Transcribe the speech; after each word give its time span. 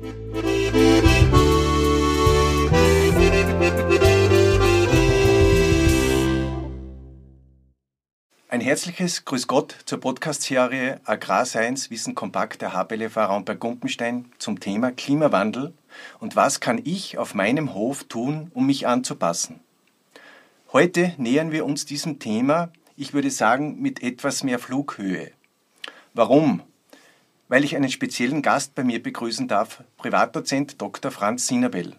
Ein 0.00 0.04
herzliches 8.60 9.24
Grüß 9.24 9.48
Gott 9.48 9.74
zur 9.86 9.98
Podcast-Serie 9.98 11.00
Agrarscience 11.04 11.90
Wissen 11.90 12.14
Kompakt 12.14 12.62
der 12.62 12.74
Raum 12.74 13.44
bei 13.44 13.56
Gumpenstein 13.56 14.26
zum 14.38 14.60
Thema 14.60 14.92
Klimawandel 14.92 15.72
und 16.20 16.36
was 16.36 16.60
kann 16.60 16.80
ich 16.84 17.18
auf 17.18 17.34
meinem 17.34 17.74
Hof 17.74 18.04
tun, 18.04 18.52
um 18.54 18.66
mich 18.66 18.86
anzupassen. 18.86 19.58
Heute 20.72 21.14
nähern 21.16 21.50
wir 21.50 21.64
uns 21.64 21.86
diesem 21.86 22.20
Thema, 22.20 22.70
ich 22.96 23.14
würde 23.14 23.32
sagen, 23.32 23.80
mit 23.80 24.00
etwas 24.04 24.44
mehr 24.44 24.60
Flughöhe. 24.60 25.32
Warum? 26.14 26.62
Weil 27.48 27.64
ich 27.64 27.74
einen 27.76 27.90
speziellen 27.90 28.42
Gast 28.42 28.74
bei 28.74 28.84
mir 28.84 29.02
begrüßen 29.02 29.48
darf, 29.48 29.82
Privatdozent 29.96 30.80
Dr. 30.80 31.10
Franz 31.10 31.46
Sinabel. 31.46 31.96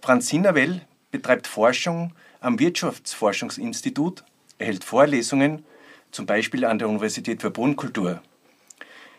Franz 0.00 0.28
Sinabel 0.28 0.82
betreibt 1.10 1.46
Forschung 1.46 2.12
am 2.40 2.58
Wirtschaftsforschungsinstitut 2.58 4.24
er 4.60 4.66
hält 4.66 4.84
Vorlesungen, 4.84 5.64
zum 6.12 6.26
Beispiel 6.26 6.66
an 6.66 6.78
der 6.78 6.90
Universität 6.90 7.40
für 7.40 7.50
Bodenkultur. 7.50 8.20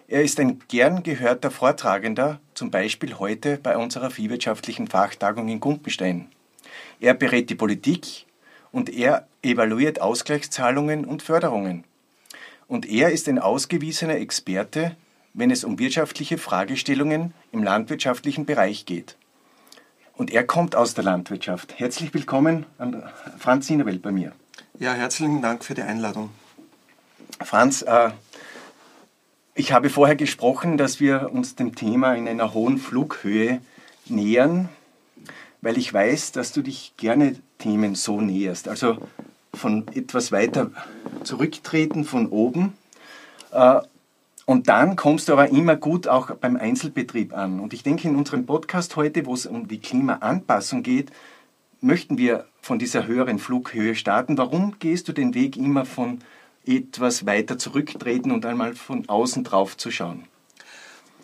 Er 0.08 0.22
ist 0.22 0.40
ein 0.40 0.62
gern 0.68 1.02
gehörter 1.02 1.50
Vortragender, 1.50 2.40
zum 2.54 2.70
Beispiel 2.70 3.18
heute 3.18 3.58
bei 3.58 3.76
unserer 3.76 4.12
viehwirtschaftlichen 4.12 4.88
Fachtagung 4.88 5.48
in 5.48 5.60
Gumpenstein. 5.60 6.28
Er 7.00 7.16
berät 7.16 7.50
die 7.50 7.56
Politik 7.56 8.28
und 8.72 8.88
er 8.88 9.28
evaluiert 9.42 10.00
Ausgleichszahlungen 10.00 11.06
und 11.06 11.24
Förderungen. 11.24 11.86
Und 12.68 12.88
er 12.88 13.10
ist 13.10 13.28
ein 13.28 13.40
ausgewiesener 13.40 14.18
Experte, 14.18 14.96
wenn 15.34 15.52
es 15.52 15.64
um 15.64 15.80
wirtschaftliche 15.80 16.38
Fragestellungen 16.38 17.34
im 17.52 17.64
landwirtschaftlichen 17.64 18.46
Bereich 18.46 18.86
geht. 18.86 19.16
Und 20.14 20.32
er 20.32 20.46
kommt 20.46 20.76
aus 20.76 20.94
der 20.94 21.04
Landwirtschaft. 21.04 21.80
Herzlich 21.80 22.14
willkommen 22.14 22.66
an 22.78 23.04
Franz 23.40 23.68
Sinewelt 23.68 24.02
bei 24.02 24.12
mir. 24.12 24.34
Ja, 24.78 24.94
herzlichen 24.94 25.42
Dank 25.42 25.64
für 25.64 25.74
die 25.74 25.82
Einladung. 25.82 26.30
Franz, 27.40 27.82
äh, 27.82 28.12
ich 29.56 29.72
habe 29.72 29.90
vorher 29.90 30.16
gesprochen, 30.16 30.78
dass 30.78 31.00
wir 31.00 31.32
uns 31.32 31.56
dem 31.56 31.76
Thema 31.76 32.14
in 32.14 32.28
einer 32.28 32.54
hohen 32.54 32.78
Flughöhe 32.78 33.62
nähern, 34.08 34.70
weil 35.62 35.78
ich 35.78 35.94
weiß, 35.94 36.34
dass 36.34 36.52
du 36.52 36.62
dich 36.62 36.94
gerne 36.98 37.36
Themen 37.58 37.96
so 37.96 38.22
näherst. 38.22 38.68
Also 38.68 38.98
von 39.54 39.88
etwas 39.94 40.32
weiter 40.32 40.72
zurücktreten, 41.24 42.04
von 42.06 42.28
oben. 42.28 42.74
Äh, 43.52 43.82
und 44.46 44.70
dann 44.70 44.96
kommst 44.96 45.30
du 45.30 45.34
aber 45.34 45.50
immer 45.50 45.76
gut 45.76 46.08
auch 46.08 46.32
beim 46.36 46.58
Einzelbetrieb 46.58 47.34
an. 47.34 47.60
Und 47.60 47.74
ich 47.74 47.84
denke, 47.84 48.08
in 48.08 48.16
unserem 48.16 48.46
Podcast 48.46 48.96
heute, 48.96 49.26
wo 49.26 49.34
es 49.34 49.46
um 49.46 49.68
die 49.68 49.80
Klimaanpassung 49.80 50.84
geht, 50.84 51.12
möchten 51.80 52.18
wir 52.18 52.46
von 52.62 52.80
dieser 52.80 53.08
höheren 53.08 53.40
Flughöhe 53.40 53.96
starten. 53.96 54.38
Warum 54.38 54.78
gehst 54.80 55.08
du 55.08 55.14
den 55.14 55.34
Weg 55.34 55.58
immer 55.58 55.86
von 55.86 56.20
etwas 56.66 57.26
weiter 57.26 57.58
zurücktreten 57.58 58.32
und 58.32 58.46
einmal 58.46 58.76
von 58.76 59.08
außen 59.10 59.44
drauf 59.44 59.78
zu 59.78 59.92
schauen? 59.92 60.26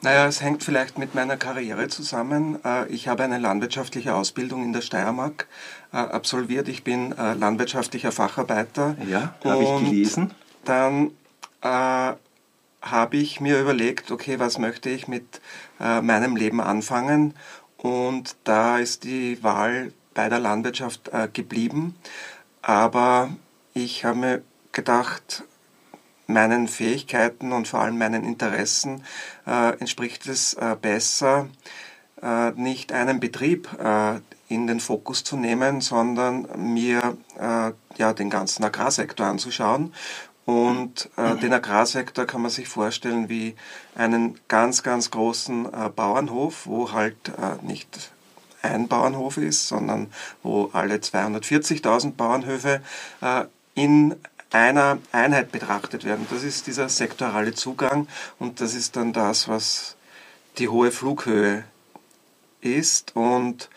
Naja, 0.02 0.28
es 0.28 0.42
hängt 0.42 0.64
vielleicht 0.64 1.00
mit 1.00 1.16
meiner 1.16 1.38
Karriere 1.38 1.88
zusammen. 1.88 2.60
Äh, 2.64 2.88
ich 2.90 3.08
habe 3.08 3.24
eine 3.24 3.40
landwirtschaftliche 3.40 4.14
Ausbildung 4.14 4.64
in 4.64 4.74
der 4.74 4.82
Steiermark 4.82 5.48
äh, 5.92 5.98
absolviert. 5.98 6.68
Ich 6.68 6.84
bin 6.84 7.14
äh, 7.14 7.34
landwirtschaftlicher 7.34 8.12
Facharbeiter. 8.12 8.96
Ja, 9.10 9.34
habe 9.44 9.64
ich 9.64 9.90
gelesen. 9.90 10.32
Dann 10.66 11.12
habe 12.82 13.18
ich 13.18 13.42
mir 13.42 13.60
überlegt, 13.60 14.12
okay, 14.12 14.40
was 14.40 14.58
möchte 14.58 14.90
ich 14.90 15.08
mit 15.08 15.42
äh, 15.80 16.02
meinem 16.02 16.36
Leben 16.36 16.62
anfangen? 16.62 17.34
Und 17.78 18.36
da 18.44 18.80
ist 18.80 19.04
die 19.04 19.44
Wahl 19.44 19.94
bei 20.14 20.30
der 20.30 20.40
Landwirtschaft 20.40 21.10
äh, 21.10 21.28
geblieben. 21.32 21.96
Aber 22.62 23.30
ich 23.74 24.04
habe 24.04 24.18
mir 24.18 24.42
gedacht, 24.72 25.44
meinen 26.28 26.68
Fähigkeiten 26.68 27.52
und 27.52 27.68
vor 27.68 27.80
allem 27.80 27.98
meinen 27.98 28.24
Interessen 28.24 29.04
äh, 29.46 29.78
entspricht 29.80 30.28
es 30.28 30.54
äh, 30.56 30.76
besser, 30.80 31.48
äh, 32.22 32.52
nicht 32.52 32.92
einen 32.92 33.20
Betrieb 33.20 33.70
äh, 33.80 34.20
in 34.50 34.68
den 34.68 34.80
Fokus 34.80 35.24
zu 35.24 35.36
nehmen, 35.36 35.82
sondern 35.82 36.48
mir 36.74 37.18
ja, 37.38 38.14
den 38.14 38.30
ganzen 38.30 38.64
Agrarsektor 38.64 39.26
anzuschauen. 39.26 39.94
Und 40.48 41.10
den 41.18 41.52
Agrarsektor 41.52 42.26
kann 42.26 42.42
man 42.42 42.50
sich 42.50 42.70
vorstellen 42.70 43.28
wie 43.28 43.56
einen 43.96 44.40
ganz, 44.48 44.82
ganz 44.82 45.12
großen 45.12 45.68
Bauernhof, 45.94 46.66
wo 46.66 46.94
halt 46.94 47.18
nicht 47.64 48.12
ein 48.62 48.88
Bauernhof 48.88 49.38
ist, 49.38 49.68
sondern 49.68 50.08
wo 50.44 50.70
alle 50.74 50.96
240.000 50.96 52.14
Bauernhöfe 52.14 52.82
äh, 53.22 53.46
in 53.76 54.16
einer 54.52 55.00
Einheit 55.12 55.52
betrachtet 55.52 56.06
werden. 56.06 56.26
Das 56.30 56.44
ist 56.44 56.68
dieser 56.68 56.90
sektorale 56.90 57.54
Zugang 57.54 58.08
und 58.40 58.62
das 58.62 58.74
ist 58.74 58.96
dann 58.96 59.14
das, 59.14 59.48
was 59.48 59.96
die 60.58 60.70
hohe 60.70 60.92
Flughöhe 60.92 61.64
ist. 62.62 63.16
Und 63.16 63.70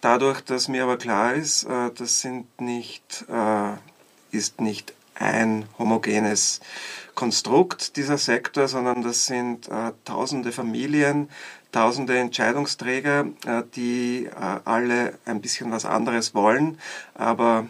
dadurch, 0.00 0.40
dass 0.42 0.68
mir 0.68 0.84
aber 0.84 0.98
klar 0.98 1.34
ist, 1.34 1.64
äh, 1.64 1.90
das 1.96 2.20
sind 2.20 2.60
nicht, 2.60 3.24
äh, 3.28 3.72
ist 4.30 4.60
nicht 4.60 4.92
ein 5.18 5.66
homogenes 5.78 6.60
Konstrukt 7.14 7.96
dieser 7.96 8.16
Sektor, 8.16 8.68
sondern 8.68 9.02
das 9.02 9.26
sind 9.26 9.68
äh, 9.68 9.92
tausende 10.04 10.52
Familien, 10.52 11.28
tausende 11.72 12.18
Entscheidungsträger, 12.18 13.26
äh, 13.44 13.62
die 13.74 14.26
äh, 14.26 14.60
alle 14.64 15.18
ein 15.24 15.40
bisschen 15.40 15.70
was 15.70 15.84
anderes 15.84 16.34
wollen, 16.34 16.78
aber 17.14 17.66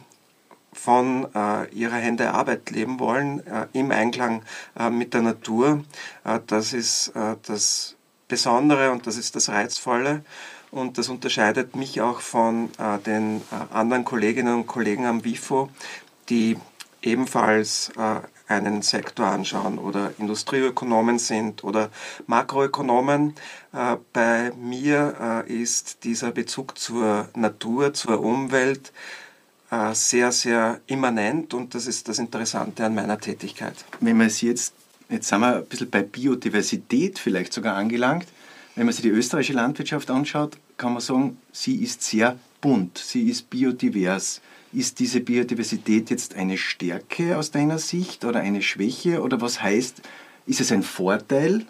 von 0.72 1.26
äh, 1.34 1.68
ihrer 1.74 1.96
Hände 1.96 2.32
Arbeit 2.34 2.70
leben 2.70 3.00
wollen, 3.00 3.42
im 3.72 3.90
Einklang 3.90 4.42
mit 4.90 5.14
der 5.14 5.22
Natur. 5.22 5.82
das 6.46 6.72
ist 6.72 7.12
das 7.46 7.96
Besondere 8.28 8.92
und 8.92 9.06
das 9.06 9.16
ist 9.16 9.34
das 9.34 9.48
Reizvolle. 9.48 10.22
Und 10.70 10.98
das 10.98 11.08
unterscheidet 11.08 11.74
mich 11.74 12.00
auch 12.00 12.20
von 12.20 12.70
den 13.06 13.42
anderen 13.72 14.04
Kolleginnen 14.04 14.54
und 14.54 14.66
Kollegen 14.66 15.06
am 15.06 15.24
WIFO, 15.24 15.70
die 16.28 16.58
ebenfalls 17.02 17.92
einen 18.48 18.82
Sektor 18.82 19.26
anschauen 19.26 19.78
oder 19.78 20.12
Industrieökonomen 20.18 21.18
sind 21.18 21.62
oder 21.64 21.90
Makroökonomen. 22.26 23.34
Äh, 23.72 23.96
bei 24.12 24.52
mir 24.58 25.44
äh, 25.48 25.52
ist 25.52 26.04
dieser 26.04 26.32
Bezug 26.32 26.78
zur 26.78 27.28
Natur, 27.34 27.92
zur 27.92 28.20
Umwelt 28.20 28.92
äh, 29.70 29.94
sehr, 29.94 30.32
sehr 30.32 30.80
immanent 30.86 31.52
und 31.52 31.74
das 31.74 31.86
ist 31.86 32.08
das 32.08 32.18
Interessante 32.18 32.84
an 32.86 32.94
meiner 32.94 33.18
Tätigkeit. 33.18 33.84
Wenn 34.00 34.16
man 34.16 34.28
es 34.28 34.40
jetzt, 34.40 34.72
jetzt 35.10 35.28
sind 35.28 35.40
wir 35.40 35.56
ein 35.56 35.66
bisschen 35.66 35.90
bei 35.90 36.02
Biodiversität 36.02 37.18
vielleicht 37.18 37.52
sogar 37.52 37.76
angelangt, 37.76 38.26
wenn 38.74 38.86
man 38.86 38.92
sich 38.94 39.02
die 39.02 39.10
österreichische 39.10 39.54
Landwirtschaft 39.54 40.10
anschaut, 40.10 40.56
kann 40.78 40.92
man 40.92 41.02
sagen, 41.02 41.38
sie 41.52 41.82
ist 41.82 42.02
sehr 42.02 42.38
bunt, 42.60 42.96
sie 42.96 43.28
ist 43.28 43.50
biodivers. 43.50 44.40
Ist 44.72 44.98
diese 44.98 45.20
Biodiversität 45.20 46.10
jetzt 46.10 46.34
eine 46.34 46.58
Stärke 46.58 47.38
aus 47.38 47.50
deiner 47.50 47.78
Sicht 47.78 48.24
oder 48.24 48.40
eine 48.40 48.60
Schwäche? 48.60 49.22
Oder 49.22 49.40
was 49.40 49.62
heißt, 49.62 50.02
ist 50.46 50.60
es 50.60 50.72
ein 50.72 50.82
Vorteil, 50.82 51.64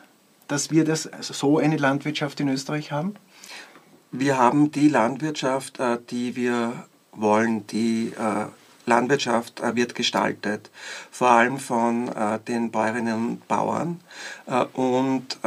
dass 0.48 0.70
wir 0.70 0.84
das, 0.84 1.06
also 1.06 1.32
so 1.32 1.58
eine 1.58 1.76
Landwirtschaft 1.76 2.40
in 2.40 2.48
Österreich 2.48 2.90
haben? 2.90 3.14
Wir 4.10 4.38
haben 4.38 4.72
die 4.72 4.88
Landwirtschaft, 4.88 5.78
äh, 5.78 5.98
die 6.10 6.34
wir 6.34 6.86
wollen, 7.12 7.66
die 7.66 8.12
äh, 8.18 8.46
Landwirtschaft 8.88 9.60
äh, 9.60 9.76
wird 9.76 9.94
gestaltet, 9.94 10.70
vor 11.10 11.28
allem 11.28 11.58
von 11.58 12.08
äh, 12.08 12.38
den 12.40 12.70
Bäuerinnen 12.70 13.14
und 13.14 13.48
Bauern 13.48 14.00
äh, 14.46 14.64
und 14.72 15.38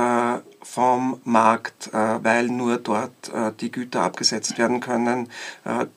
vom 0.64 1.20
Markt, 1.24 1.90
weil 1.92 2.48
nur 2.48 2.78
dort 2.78 3.32
die 3.60 3.72
Güter 3.72 4.04
abgesetzt 4.04 4.60
werden 4.60 4.80
können, 4.80 5.28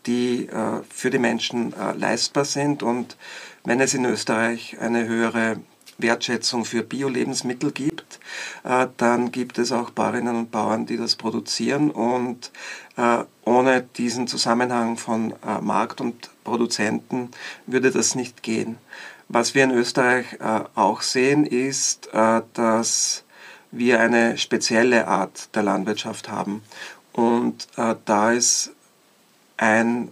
die 0.06 0.48
für 0.88 1.10
die 1.10 1.18
Menschen 1.18 1.74
leistbar 1.96 2.46
sind. 2.46 2.82
Und 2.82 3.16
wenn 3.64 3.80
es 3.80 3.92
in 3.92 4.06
Österreich 4.06 4.78
eine 4.80 5.06
höhere 5.06 5.58
Wertschätzung 5.98 6.64
für 6.64 6.82
Bio-Lebensmittel 6.82 7.72
gibt, 7.72 8.18
äh, 8.64 8.88
dann 8.96 9.32
gibt 9.32 9.58
es 9.58 9.72
auch 9.72 9.90
Bäuerinnen 9.90 10.36
und 10.36 10.50
Bauern, 10.50 10.86
die 10.86 10.96
das 10.96 11.16
produzieren 11.16 11.90
und 11.90 12.50
äh, 12.96 13.24
ohne 13.44 13.82
diesen 13.82 14.26
Zusammenhang 14.26 14.96
von 14.96 15.32
äh, 15.46 15.60
Markt 15.60 16.00
und 16.00 16.30
Produzenten 16.44 17.30
würde 17.66 17.90
das 17.90 18.14
nicht 18.14 18.42
gehen. 18.42 18.78
Was 19.28 19.54
wir 19.54 19.64
in 19.64 19.70
Österreich 19.70 20.26
auch 20.74 21.00
sehen, 21.00 21.46
ist, 21.46 22.10
dass 22.12 23.24
wir 23.70 23.98
eine 23.98 24.36
spezielle 24.36 25.08
Art 25.08 25.48
der 25.56 25.62
Landwirtschaft 25.62 26.28
haben. 26.28 26.62
Und 27.14 27.68
da 28.04 28.32
ist 28.32 28.72
ein 29.56 30.10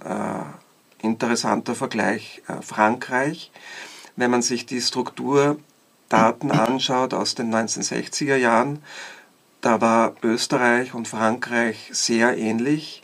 interessanter 1.03 1.75
Vergleich 1.75 2.41
Frankreich. 2.63 3.51
Wenn 4.17 4.31
man 4.31 4.41
sich 4.41 4.65
die 4.65 4.81
Struktur 4.81 5.59
Daten 6.13 6.51
anschaut 6.51 7.15
aus 7.15 7.35
den 7.35 7.55
1960er 7.55 8.37
Jahren, 8.37 8.83
da 9.63 9.81
war 9.81 10.15
Österreich 10.23 10.93
und 10.93 11.09
Frankreich 11.09 11.89
sehr 11.93 12.37
ähnlich. 12.37 13.03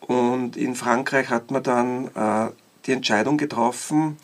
Und 0.00 0.56
in 0.56 0.74
Frankreich 0.74 1.30
hat 1.30 1.50
man 1.50 1.62
dann 1.62 2.08
äh, 2.14 2.50
die 2.86 2.92
Entscheidung 2.92 3.38
getroffen, 3.38 4.18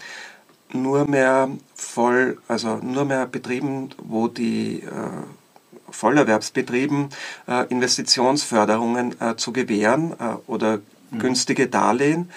nur 0.73 1.09
mehr 1.09 1.49
voll, 1.75 2.39
also 2.47 2.77
nur 2.77 3.07
mehr 3.07 3.27
Betrieben, 3.27 3.91
wo 3.99 4.29
die 4.29 4.83
äh, 4.83 5.91
Vollerwerbsbetrieben 5.91 7.09
äh, 7.49 7.67
Investitionsförderungen 7.69 9.21
äh, 9.21 9.37
zu 9.37 9.53
gewähren 9.53 10.13
äh, 10.21 10.35
oder 10.47 10.81
mhm. 11.11 11.19
günstige 11.19 11.67
Darlehen. 11.67 12.31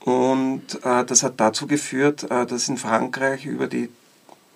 Und 0.00 0.84
äh, 0.84 1.04
das 1.04 1.22
hat 1.22 1.34
dazu 1.38 1.66
geführt, 1.66 2.26
dass 2.28 2.68
in 2.68 2.76
Frankreich 2.76 3.46
über 3.46 3.66
die 3.66 3.88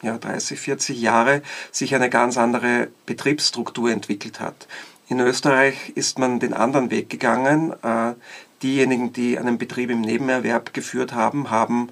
ja, 0.05 0.19
30, 0.19 0.61
40 0.61 1.01
Jahre 1.01 1.43
sich 1.73 1.95
eine 1.95 2.11
ganz 2.11 2.39
andere 2.39 2.89
Betriebsstruktur 3.07 3.91
entwickelt 3.91 4.41
hat. 4.41 4.67
In 5.09 5.21
Österreich 5.21 5.91
ist 5.95 6.19
man 6.19 6.41
den 6.41 6.55
anderen 6.55 6.91
Weg 6.91 7.11
gegangen. 7.11 7.75
Äh, 7.83 8.15
diejenigen, 8.63 9.13
die 9.13 9.39
einen 9.39 9.59
Betrieb 9.59 9.91
im 9.91 10.01
Nebenerwerb 10.01 10.73
geführt 10.73 11.13
haben, 11.13 11.51
haben 11.51 11.91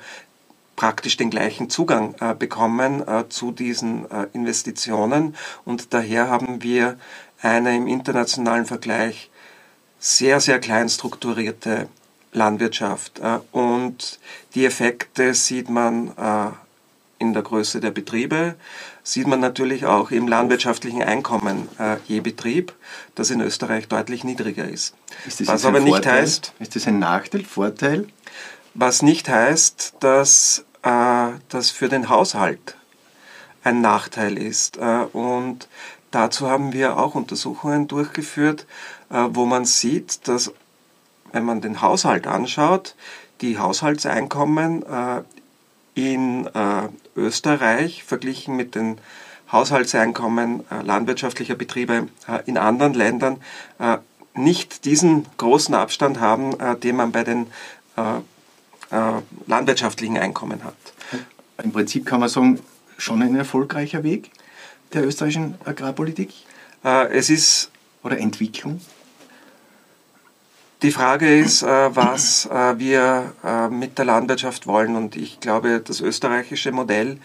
praktisch 0.76 1.18
den 1.18 1.28
gleichen 1.28 1.68
Zugang 1.68 2.14
äh, 2.20 2.34
bekommen 2.34 3.06
äh, 3.06 3.28
zu 3.28 3.52
diesen 3.52 4.06
Investitionen 4.32 5.36
und 5.66 5.92
daher 5.92 6.28
haben 6.28 6.62
wir 6.62 6.98
eine 7.42 7.76
im 7.76 7.86
internationalen 7.86 8.64
Vergleich 8.64 9.30
sehr, 9.98 10.40
sehr 10.40 10.58
klein 10.58 10.88
strukturierte 10.88 11.88
Landwirtschaft 12.32 13.20
und 13.52 14.18
die 14.54 14.64
Effekte 14.64 15.34
sieht 15.34 15.68
man 15.68 16.12
in 17.22 17.32
der 17.32 17.42
Größe 17.42 17.80
der 17.80 17.92
Betriebe, 17.92 18.56
sieht 19.04 19.28
man 19.28 19.40
natürlich 19.40 19.86
auch 19.86 20.10
im 20.10 20.26
landwirtschaftlichen 20.26 21.02
Einkommen 21.02 21.69
äh, 21.78 21.96
je 22.06 22.20
Betrieb, 22.20 22.74
das 23.14 23.30
in 23.30 23.40
Österreich 23.40 23.88
deutlich 23.88 24.24
niedriger 24.24 24.69
ist. 24.69 24.94
ist 25.26 25.46
was 25.46 25.64
aber 25.64 25.80
nicht 25.80 26.04
heißt. 26.04 26.52
Ist 26.58 26.74
das 26.76 26.86
ein 26.86 26.98
Nachteil, 26.98 27.44
Vorteil? 27.44 28.06
Was 28.74 29.02
nicht 29.02 29.28
heißt, 29.28 29.94
dass 30.00 30.64
äh, 30.82 31.28
das 31.48 31.70
für 31.70 31.88
den 31.88 32.08
Haushalt 32.08 32.76
ein 33.62 33.80
Nachteil 33.80 34.36
ist. 34.36 34.78
Äh, 34.78 35.06
und 35.12 35.69
dazu 36.10 36.50
haben 36.50 36.72
wir 36.72 36.98
auch 36.98 37.14
Untersuchungen 37.14 37.86
durchgeführt, 37.86 38.66
äh, 39.10 39.28
wo 39.30 39.46
man 39.46 39.64
sieht, 39.64 40.26
dass 40.26 40.52
wenn 41.32 41.44
man 41.44 41.60
den 41.60 41.80
Haushalt 41.80 42.26
anschaut, 42.26 42.94
die 43.40 43.58
Haushaltseinkommen 43.58 44.82
äh, 44.82 45.22
in 45.94 46.46
äh, 46.46 46.88
Österreich 47.16 48.04
verglichen 48.04 48.56
mit 48.56 48.74
den 48.74 48.98
Haushaltseinkommen 49.52 50.64
äh, 50.70 50.82
landwirtschaftlicher 50.82 51.54
Betriebe 51.54 52.08
äh, 52.26 52.38
in 52.46 52.56
anderen 52.56 52.94
Ländern 52.94 53.36
äh, 53.78 53.98
nicht 54.34 54.86
diesen 54.86 55.26
großen 55.36 55.74
Abstand 55.74 56.18
haben, 56.18 56.56
den 56.80 56.96
man 56.96 57.12
bei 57.12 57.22
den 57.22 57.48
landwirtschaftlichen 59.46 60.16
Einkommen 60.16 60.64
hat. 60.64 60.74
Im 61.62 61.70
Prinzip 61.70 62.06
kann 62.06 62.20
man 62.20 62.30
sagen, 62.30 62.58
schon 62.96 63.20
ein 63.20 63.36
erfolgreicher 63.36 64.04
Weg 64.04 64.30
der 64.94 65.06
österreichischen 65.06 65.56
Agrarpolitik? 65.66 66.32
es 66.82 67.28
ist. 67.28 67.70
Oder 68.02 68.18
Entwicklung? 68.18 68.80
Die 70.82 70.90
Frage 70.90 71.38
ist, 71.38 71.62
äh, 71.62 71.94
was 71.94 72.46
äh, 72.46 72.76
wir 72.76 73.34
äh, 73.44 73.69
mit 73.69 73.99
der 73.99 74.05
Landwirtschaft 74.05 74.67
wollen. 74.67 74.96
Und 74.96 75.14
ich 75.14 75.38
glaube, 75.38 75.81
das 75.81 76.00
österreichische 76.00 76.73
Modell 76.73 77.19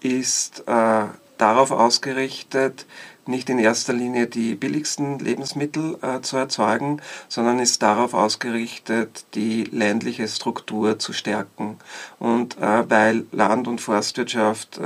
ist 0.00 0.64
darauf 0.66 1.70
ausgerichtet, 1.70 2.86
nicht 3.26 3.50
in 3.50 3.58
erster 3.58 3.92
Linie 3.92 4.26
die 4.26 4.54
billigsten 4.54 5.18
Lebensmittel 5.18 5.98
zu 6.22 6.38
erzeugen, 6.38 7.02
sondern 7.28 7.58
ist 7.58 7.82
darauf 7.82 8.14
ausgerichtet, 8.14 9.26
die 9.34 9.64
ländliche 9.64 10.26
Struktur 10.26 10.98
zu 10.98 11.12
stärken. 11.12 11.76
Und 12.18 12.56
weil 12.60 13.26
Land- 13.30 13.68
und 13.68 13.82
Forstwirtschaft 13.82 14.80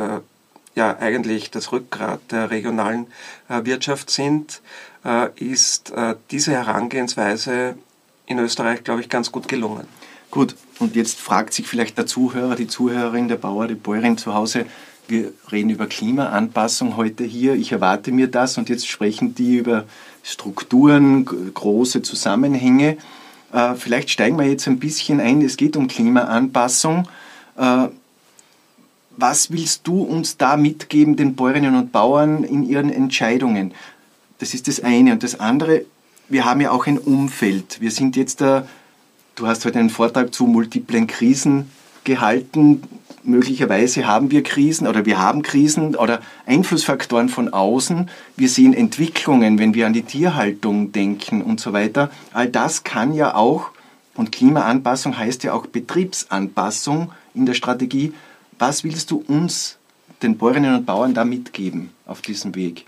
ja 0.75 0.97
eigentlich 0.99 1.53
das 1.53 1.71
Rückgrat 1.71 2.21
der 2.33 2.51
regionalen 2.51 3.07
Wirtschaft 3.49 4.11
sind, 4.11 4.61
äh, 4.61 4.96
ist 5.37 5.91
äh, 5.91 6.17
diese 6.33 6.53
Herangehensweise 6.53 7.77
in 8.27 8.41
Österreich, 8.41 8.83
glaube 8.83 9.03
ich, 9.03 9.09
ganz 9.09 9.31
gut 9.31 9.47
gelungen. 9.47 9.87
Gut, 10.33 10.57
und 10.81 10.97
jetzt 10.97 11.21
fragt 11.21 11.55
sich 11.55 11.69
vielleicht 11.69 11.97
der 11.97 12.07
Zuhörer, 12.07 12.57
die 12.57 12.67
Zuhörerin, 12.67 13.29
der 13.29 13.37
Bauer, 13.37 13.69
die 13.69 13.77
Bäuerin 13.77 14.19
zu 14.19 14.35
Hause, 14.35 14.67
wir 15.07 15.33
reden 15.53 15.71
über 15.71 15.87
Klimaanpassung 15.87 16.97
heute 16.97 17.23
hier, 17.23 17.55
ich 17.55 17.71
erwarte 17.71 18.11
mir 18.11 18.27
das 18.27 18.59
und 18.59 18.69
jetzt 18.69 18.89
sprechen 18.89 19.37
die 19.37 19.59
über 19.59 19.85
Strukturen, 20.25 21.25
große 21.25 22.03
Zusammenhänge. 22.03 22.97
Äh, 23.53 23.75
vielleicht 23.77 24.11
steigen 24.11 24.37
wir 24.37 24.47
jetzt 24.47 24.67
ein 24.67 24.81
bisschen 24.81 25.21
ein, 25.21 25.41
es 25.41 25.57
geht 25.57 25.77
um 25.77 25.87
Klimaanpassung. 25.87 27.09
was 29.19 29.51
willst 29.51 29.87
du 29.87 30.03
uns 30.03 30.37
da 30.37 30.59
mitgeben, 30.59 31.17
den 31.17 31.37
Bäuerinnen 31.37 31.75
und 31.75 31.91
Bauern 31.91 32.45
in 32.45 32.65
ihren 32.65 32.91
Entscheidungen? 32.91 33.73
Das 34.39 34.55
ist 34.55 34.69
das 34.69 34.81
eine. 34.81 35.13
Und 35.13 35.23
das 35.23 35.41
andere, 35.41 35.85
wir 36.29 36.45
haben 36.45 36.61
ja 36.61 36.71
auch 36.71 36.87
ein 36.87 36.99
Umfeld. 36.99 37.81
Wir 37.81 37.91
sind 37.91 38.17
jetzt 38.17 38.41
da, 38.41 38.67
du 39.35 39.47
hast 39.47 39.65
heute 39.65 39.79
einen 39.79 39.91
Vortrag 39.91 40.35
zu 40.35 40.47
multiplen 40.47 41.07
Krisen 41.07 41.71
gehalten. 42.05 42.83
Möglicherweise 43.23 44.07
haben 44.07 44.31
wir 44.31 44.43
Krisen 44.43 44.87
oder 44.87 45.05
wir 45.05 45.19
haben 45.19 45.43
Krisen 45.43 45.97
oder 45.97 46.21
Einflussfaktoren 46.47 47.29
von 47.29 47.53
außen. 47.53 48.09
Wir 48.37 48.49
sehen 48.49 48.73
Entwicklungen, 48.73 49.59
wenn 49.59 49.75
wir 49.75 49.87
an 49.87 49.93
die 49.93 50.03
Tierhaltung 50.03 50.93
denken 50.93 51.43
und 51.43 51.61
so 51.61 51.73
weiter. 51.73 52.11
All 52.33 52.49
das 52.49 52.85
kann 52.85 53.13
ja 53.13 53.35
auch, 53.35 53.71
und 54.15 54.33
Klimaanpassung 54.33 55.19
heißt 55.19 55.43
ja 55.45 55.53
auch 55.53 55.67
Betriebsanpassung 55.67 57.11
in 57.35 57.47
der 57.47 57.55
Strategie. 57.55 58.15
Was 58.59 58.85
willst 58.85 59.11
du 59.11 59.23
uns, 59.27 59.77
den 60.23 60.39
Bäuerinnen 60.39 60.75
und 60.75 60.87
Bauern, 60.87 61.13
da 61.13 61.25
mitgeben 61.25 61.91
auf 62.07 62.23
diesem 62.23 62.55
Weg? 62.55 62.87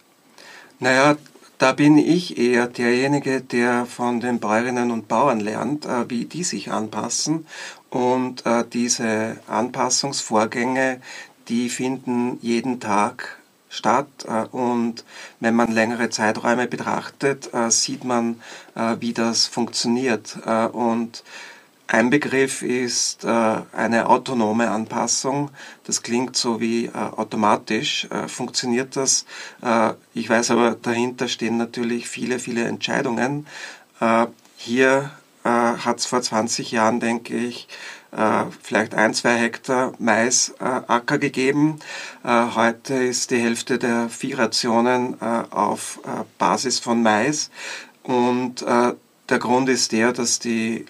Naja, 0.79 1.17
da 1.59 1.73
bin 1.73 1.99
ich 1.99 2.39
eher 2.39 2.69
derjenige, 2.69 3.41
der 3.41 3.85
von 3.85 4.21
den 4.21 4.39
Bäuerinnen 4.39 4.93
und 4.93 5.09
Bauern 5.09 5.41
lernt, 5.41 5.87
äh, 5.87 6.09
wie 6.09 6.25
die 6.25 6.45
sich 6.45 6.71
anpassen. 6.71 7.47
Und 7.91 8.47
äh, 8.47 8.65
diese 8.73 9.39
Anpassungsvorgänge, 9.49 11.01
die 11.49 11.69
finden 11.69 12.39
jeden 12.43 12.79
Tag 12.79 13.39
statt. 13.69 14.07
Äh, 14.29 14.45
und 14.57 15.05
wenn 15.41 15.57
man 15.57 15.73
längere 15.73 16.11
Zeiträume 16.11 16.69
betrachtet, 16.69 17.51
sieht 17.71 18.05
man, 18.05 18.41
wie 19.01 19.13
das 19.13 19.47
funktioniert. 19.47 20.39
Und 20.73 21.25
ein 21.91 22.11
Begriff 22.11 22.61
ist 22.61 23.25
äh, 23.25 23.57
eine 23.73 24.11
autonome 24.11 24.71
Anpassung. 24.71 25.51
Das 25.85 26.03
klingt 26.03 26.37
so 26.37 26.61
wie 26.61 26.85
äh, 26.85 26.91
automatisch. 26.93 28.07
Äh, 28.11 28.29
funktioniert 28.29 28.95
das? 28.95 29.25
Ich 30.13 30.29
weiß 30.29 30.51
aber, 30.51 30.77
dahinter 30.81 31.29
stehen 31.29 31.57
natürlich 31.57 32.09
viele, 32.09 32.39
viele 32.39 32.65
Entscheidungen. 32.65 33.47
Hier 34.57 35.11
hat 35.43 35.99
es 35.99 36.07
vor 36.07 36.23
20 36.23 36.71
Jahren, 36.73 37.01
denke 37.01 37.37
ich, 37.37 37.69
vielleicht 38.63 38.95
ein, 38.95 39.15
zwei 39.15 39.37
Hektar 39.37 39.93
Maisacker 39.99 41.19
gegeben. 41.19 41.81
heute 42.25 42.95
ist 42.95 43.31
die 43.31 43.39
Hälfte 43.39 43.79
der 43.79 44.09
Viehrationen 44.09 45.21
auf 45.21 46.01
Basis 46.39 46.79
von 46.79 47.03
Mais. 47.03 47.51
Und 48.03 48.65
der 48.65 49.39
Grund 49.39 49.69
ist 49.69 49.93
der, 49.93 50.13
dass 50.13 50.39
die 50.39 50.87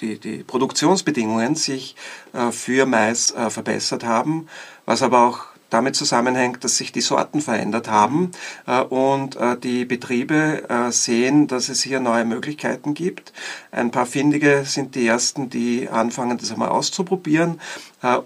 die, 0.00 0.18
die 0.18 0.42
Produktionsbedingungen 0.42 1.54
sich 1.54 1.96
äh, 2.32 2.50
für 2.50 2.86
Mais 2.86 3.30
äh, 3.32 3.50
verbessert 3.50 4.04
haben, 4.04 4.48
was 4.86 5.02
aber 5.02 5.26
auch 5.26 5.46
damit 5.68 5.94
zusammenhängt, 5.94 6.64
dass 6.64 6.78
sich 6.78 6.90
die 6.90 7.00
Sorten 7.00 7.40
verändert 7.40 7.88
haben 7.88 8.32
äh, 8.66 8.80
und 8.80 9.38
die 9.62 9.84
Betriebe 9.84 10.88
sehen, 10.90 11.46
dass 11.46 11.68
es 11.68 11.82
hier 11.82 12.00
neue 12.00 12.24
Möglichkeiten 12.24 12.94
gibt. 12.94 13.32
Ein 13.70 13.92
paar 13.92 14.06
Findige 14.06 14.64
sind 14.64 14.96
die 14.96 15.06
ersten, 15.06 15.48
die 15.48 15.88
anfangen, 15.88 16.38
das 16.38 16.50
einmal 16.50 16.70
auszuprobieren 16.70 17.60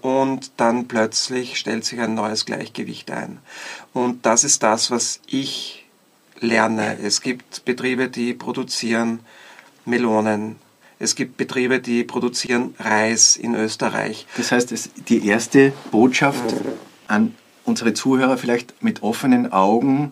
und 0.01 0.53
dann 0.57 0.87
plötzlich 0.87 1.59
stellt 1.59 1.85
sich 1.85 1.99
ein 1.99 2.15
neues 2.15 2.45
Gleichgewicht 2.45 3.11
ein. 3.11 3.37
Und 3.93 4.25
das 4.25 4.43
ist 4.43 4.63
das, 4.63 4.89
was 4.89 5.19
ich 5.27 5.85
lerne. 6.39 6.97
Es 6.99 7.21
gibt 7.21 7.63
Betriebe, 7.65 8.09
die 8.09 8.33
produzieren 8.33 9.19
Melonen, 9.85 10.55
es 10.99 11.15
gibt 11.15 11.37
Betriebe, 11.37 11.79
die 11.79 12.03
produzieren 12.03 12.73
Reis 12.79 13.35
in 13.35 13.55
Österreich. 13.55 14.27
Das 14.37 14.51
heißt, 14.51 14.71
es, 14.71 14.89
die 15.07 15.27
erste 15.27 15.73
Botschaft 15.91 16.55
an 17.07 17.35
unsere 17.65 17.93
Zuhörer 17.93 18.37
vielleicht 18.37 18.81
mit 18.81 19.03
offenen 19.03 19.51
Augen 19.51 20.11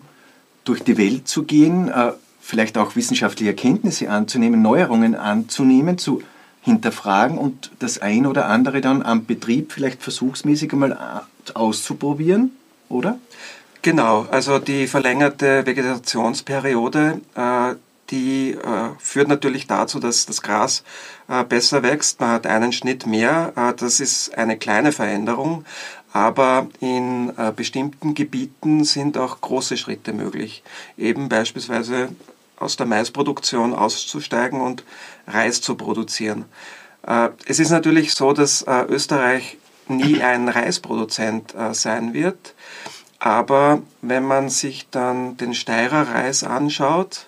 durch 0.64 0.82
die 0.82 0.98
Welt 0.98 1.28
zu 1.28 1.44
gehen, 1.44 1.88
äh, 1.88 2.12
vielleicht 2.40 2.76
auch 2.76 2.96
wissenschaftliche 2.96 3.50
Erkenntnisse 3.50 4.10
anzunehmen, 4.10 4.60
Neuerungen 4.60 5.14
anzunehmen, 5.14 5.98
zu 5.98 6.22
hinterfragen 6.60 7.38
und 7.38 7.70
das 7.78 7.98
ein 7.98 8.26
oder 8.26 8.46
andere 8.46 8.80
dann 8.80 9.02
am 9.02 9.26
Betrieb 9.26 9.72
vielleicht 9.72 10.02
versuchsmäßig 10.02 10.72
einmal 10.72 11.26
auszuprobieren, 11.52 12.52
oder? 12.88 13.18
Genau, 13.82 14.26
also 14.30 14.58
die 14.58 14.86
verlängerte 14.86 15.66
Vegetationsperiode, 15.66 17.20
äh, 17.34 17.74
die 18.14 18.52
äh, 18.52 18.90
führt 18.98 19.26
natürlich 19.26 19.66
dazu, 19.66 19.98
dass 19.98 20.24
das 20.24 20.40
Gras 20.40 20.84
äh, 21.26 21.42
besser 21.42 21.82
wächst. 21.82 22.20
Man 22.20 22.30
hat 22.30 22.46
einen 22.46 22.72
Schnitt 22.72 23.06
mehr. 23.06 23.52
Äh, 23.56 23.74
das 23.74 23.98
ist 23.98 24.38
eine 24.38 24.56
kleine 24.56 24.92
Veränderung, 24.92 25.64
aber 26.12 26.68
in 26.78 27.36
äh, 27.36 27.52
bestimmten 27.54 28.14
Gebieten 28.14 28.84
sind 28.84 29.18
auch 29.18 29.40
große 29.40 29.76
Schritte 29.76 30.12
möglich. 30.12 30.62
Eben 30.96 31.28
beispielsweise 31.28 32.10
aus 32.56 32.76
der 32.76 32.86
Maisproduktion 32.86 33.74
auszusteigen 33.74 34.60
und 34.60 34.84
Reis 35.26 35.60
zu 35.60 35.74
produzieren. 35.74 36.44
Äh, 37.04 37.30
es 37.46 37.58
ist 37.58 37.70
natürlich 37.70 38.14
so, 38.14 38.32
dass 38.32 38.62
äh, 38.62 38.84
Österreich 38.88 39.58
nie 39.88 40.22
ein 40.22 40.48
Reisproduzent 40.48 41.54
sein 41.72 42.14
wird. 42.14 42.54
Aber 43.18 43.82
wenn 44.00 44.24
man 44.24 44.48
sich 44.48 44.88
dann 44.90 45.36
den 45.36 45.52
Steirer 45.52 46.08
Reis 46.08 46.42
anschaut, 46.42 47.26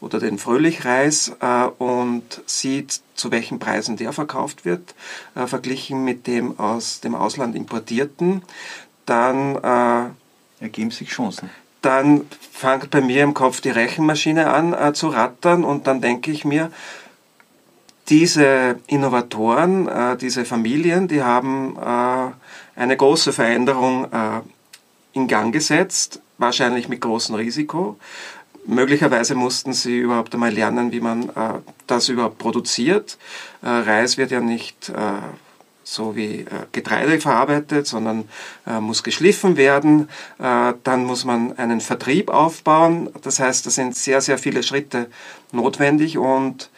oder 0.00 0.18
den 0.18 0.38
Fröhlichreis 0.38 1.32
äh, 1.40 1.64
und 1.64 2.42
sieht, 2.46 3.00
zu 3.14 3.30
welchen 3.30 3.58
Preisen 3.58 3.96
der 3.96 4.12
verkauft 4.12 4.64
wird, 4.64 4.94
äh, 5.34 5.46
verglichen 5.46 6.04
mit 6.04 6.26
dem 6.26 6.58
aus 6.58 7.00
dem 7.00 7.14
Ausland 7.14 7.56
importierten, 7.56 8.42
dann 9.06 9.56
äh, 9.56 10.62
ergeben 10.62 10.90
sich 10.90 11.08
Chancen. 11.10 11.50
Dann 11.82 12.26
fängt 12.52 12.90
bei 12.90 13.00
mir 13.00 13.22
im 13.22 13.34
Kopf 13.34 13.60
die 13.60 13.70
Rechenmaschine 13.70 14.50
an 14.50 14.72
äh, 14.72 14.92
zu 14.92 15.08
rattern 15.08 15.64
und 15.64 15.86
dann 15.86 16.00
denke 16.00 16.30
ich 16.30 16.44
mir, 16.44 16.70
diese 18.08 18.76
Innovatoren, 18.86 19.86
äh, 19.86 20.16
diese 20.16 20.44
Familien, 20.44 21.08
die 21.08 21.22
haben 21.22 21.76
äh, 21.76 22.80
eine 22.80 22.96
große 22.96 23.32
Veränderung 23.32 24.06
in 25.12 25.26
Gang 25.26 25.52
gesetzt, 25.52 26.20
wahrscheinlich 26.38 26.88
mit 26.88 27.00
großem 27.00 27.34
Risiko. 27.34 27.98
Möglicherweise 28.70 29.34
mussten 29.34 29.72
sie 29.72 29.98
überhaupt 29.98 30.34
einmal 30.34 30.52
lernen, 30.52 30.92
wie 30.92 31.00
man 31.00 31.30
äh, 31.30 31.54
das 31.86 32.10
überhaupt 32.10 32.36
produziert. 32.36 33.16
Äh, 33.62 33.68
Reis 33.68 34.18
wird 34.18 34.30
ja 34.30 34.40
nicht 34.40 34.90
äh, 34.90 35.22
so 35.84 36.14
wie 36.14 36.40
äh, 36.40 36.46
Getreide 36.72 37.18
verarbeitet, 37.18 37.86
sondern 37.86 38.28
äh, 38.66 38.78
muss 38.78 39.02
geschliffen 39.02 39.56
werden. 39.56 40.10
Dann 40.38 41.04
muss 41.04 41.24
man 41.24 41.56
einen 41.56 41.80
Vertrieb 41.80 42.28
aufbauen. 42.28 43.08
Das 43.22 43.40
heißt, 43.40 43.64
da 43.64 43.70
sind 43.70 43.96
sehr, 43.96 44.20
sehr 44.20 44.36
viele 44.36 44.62
Schritte 44.62 45.06
notwendig 45.50 46.18
und 46.18 46.68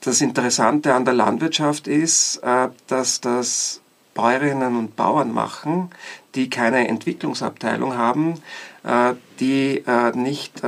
das 0.00 0.22
Interessante 0.22 0.94
an 0.94 1.04
der 1.04 1.14
Landwirtschaft 1.14 1.86
ist, 1.86 2.40
dass 2.86 3.20
das 3.20 3.80
Bäuerinnen 4.14 4.76
und 4.76 4.96
Bauern 4.96 5.32
machen, 5.32 5.90
die 6.34 6.48
keine 6.48 6.88
Entwicklungsabteilung 6.88 7.96
haben, 7.96 8.40
die 9.40 9.82
äh, 9.86 10.16
nicht 10.16 10.62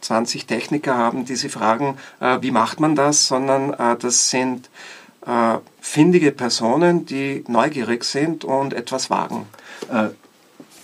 20 0.00 0.42
äh, 0.42 0.46
Techniker 0.46 0.96
haben, 0.96 1.24
die 1.24 1.36
sie 1.36 1.48
fragen, 1.48 1.96
wie 2.40 2.50
macht 2.50 2.80
man 2.80 2.94
das, 2.94 3.26
sondern 3.26 3.74
das 3.98 4.30
sind 4.30 4.70
findige 5.80 6.30
Personen, 6.32 7.06
die 7.06 7.44
neugierig 7.48 8.04
sind 8.04 8.44
und 8.44 8.74
etwas 8.74 9.08
wagen. 9.08 9.46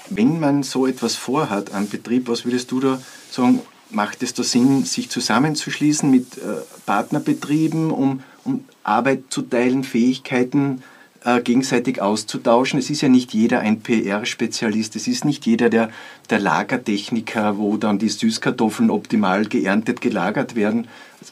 Wenn 0.08 0.40
man 0.40 0.62
so 0.62 0.86
etwas 0.86 1.14
vorhat 1.14 1.74
am 1.74 1.88
Betrieb, 1.88 2.26
was 2.26 2.46
würdest 2.46 2.70
du 2.72 2.80
da 2.80 3.00
sagen, 3.30 3.60
macht 3.90 4.22
es 4.22 4.32
da 4.32 4.42
Sinn, 4.42 4.84
sich 4.84 5.10
zusammenzuschließen 5.10 6.10
mit 6.10 6.40
Partnerbetrieben, 6.86 7.90
um, 7.90 8.22
um 8.44 8.64
Arbeit 8.82 9.24
zu 9.28 9.42
teilen, 9.42 9.84
Fähigkeiten 9.84 10.78
zu 10.78 10.99
äh, 11.24 11.40
gegenseitig 11.40 12.00
auszutauschen. 12.00 12.78
Es 12.78 12.90
ist 12.90 13.00
ja 13.00 13.08
nicht 13.08 13.32
jeder 13.34 13.60
ein 13.60 13.80
PR-Spezialist, 13.80 14.96
es 14.96 15.06
ist 15.06 15.24
nicht 15.24 15.46
jeder 15.46 15.68
der, 15.68 15.90
der 16.30 16.40
Lagertechniker, 16.40 17.58
wo 17.58 17.76
dann 17.76 17.98
die 17.98 18.08
Süßkartoffeln 18.08 18.90
optimal 18.90 19.44
geerntet, 19.44 20.00
gelagert 20.00 20.56
werden. 20.56 20.88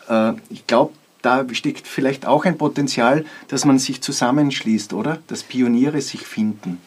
Äh, 0.08 0.32
ich 0.50 0.66
glaube, 0.66 0.92
da 1.22 1.44
steckt 1.52 1.86
vielleicht 1.86 2.26
auch 2.26 2.44
ein 2.44 2.58
Potenzial, 2.58 3.24
dass 3.48 3.64
man 3.64 3.78
sich 3.78 4.00
zusammenschließt, 4.00 4.92
oder? 4.92 5.18
Dass 5.26 5.42
Pioniere 5.42 6.00
sich 6.00 6.20
finden. 6.20 6.80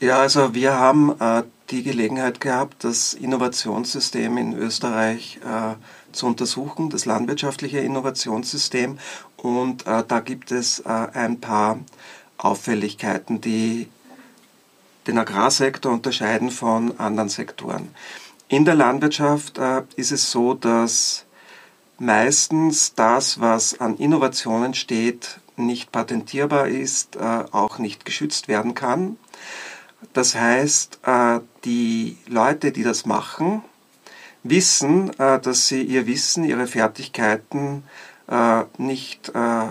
Ja, 0.00 0.18
also 0.18 0.54
wir 0.54 0.78
haben 0.78 1.18
äh, 1.18 1.44
die 1.70 1.82
Gelegenheit 1.82 2.40
gehabt, 2.40 2.84
das 2.84 3.14
Innovationssystem 3.14 4.36
in 4.36 4.54
Österreich 4.54 5.40
äh, 5.44 5.74
zu 6.12 6.26
untersuchen, 6.26 6.90
das 6.90 7.06
landwirtschaftliche 7.06 7.78
Innovationssystem. 7.78 8.98
Und 9.36 9.86
äh, 9.86 10.04
da 10.06 10.20
gibt 10.20 10.52
es 10.52 10.80
äh, 10.80 10.88
ein 10.88 11.40
paar 11.40 11.78
Auffälligkeiten, 12.38 13.40
die 13.40 13.88
den 15.06 15.18
Agrarsektor 15.18 15.92
unterscheiden 15.92 16.50
von 16.50 16.98
anderen 16.98 17.28
Sektoren. 17.28 17.88
In 18.48 18.64
der 18.64 18.74
Landwirtschaft 18.74 19.58
äh, 19.58 19.82
ist 19.96 20.12
es 20.12 20.30
so, 20.30 20.54
dass 20.54 21.24
meistens 21.98 22.94
das, 22.94 23.40
was 23.40 23.80
an 23.80 23.96
Innovationen 23.96 24.74
steht, 24.74 25.38
nicht 25.56 25.92
patentierbar 25.92 26.68
ist, 26.68 27.16
äh, 27.16 27.20
auch 27.20 27.78
nicht 27.78 28.04
geschützt 28.04 28.48
werden 28.48 28.74
kann. 28.74 29.16
Das 30.12 30.34
heißt, 30.34 31.00
äh, 31.04 31.40
die 31.64 32.18
Leute, 32.26 32.72
die 32.72 32.82
das 32.82 33.06
machen, 33.06 33.62
wissen, 34.42 35.18
äh, 35.18 35.40
dass 35.40 35.68
sie 35.68 35.82
ihr 35.82 36.06
Wissen, 36.06 36.44
ihre 36.44 36.66
Fertigkeiten 36.66 37.84
äh, 38.28 38.64
nicht 38.78 39.30
äh, 39.30 39.68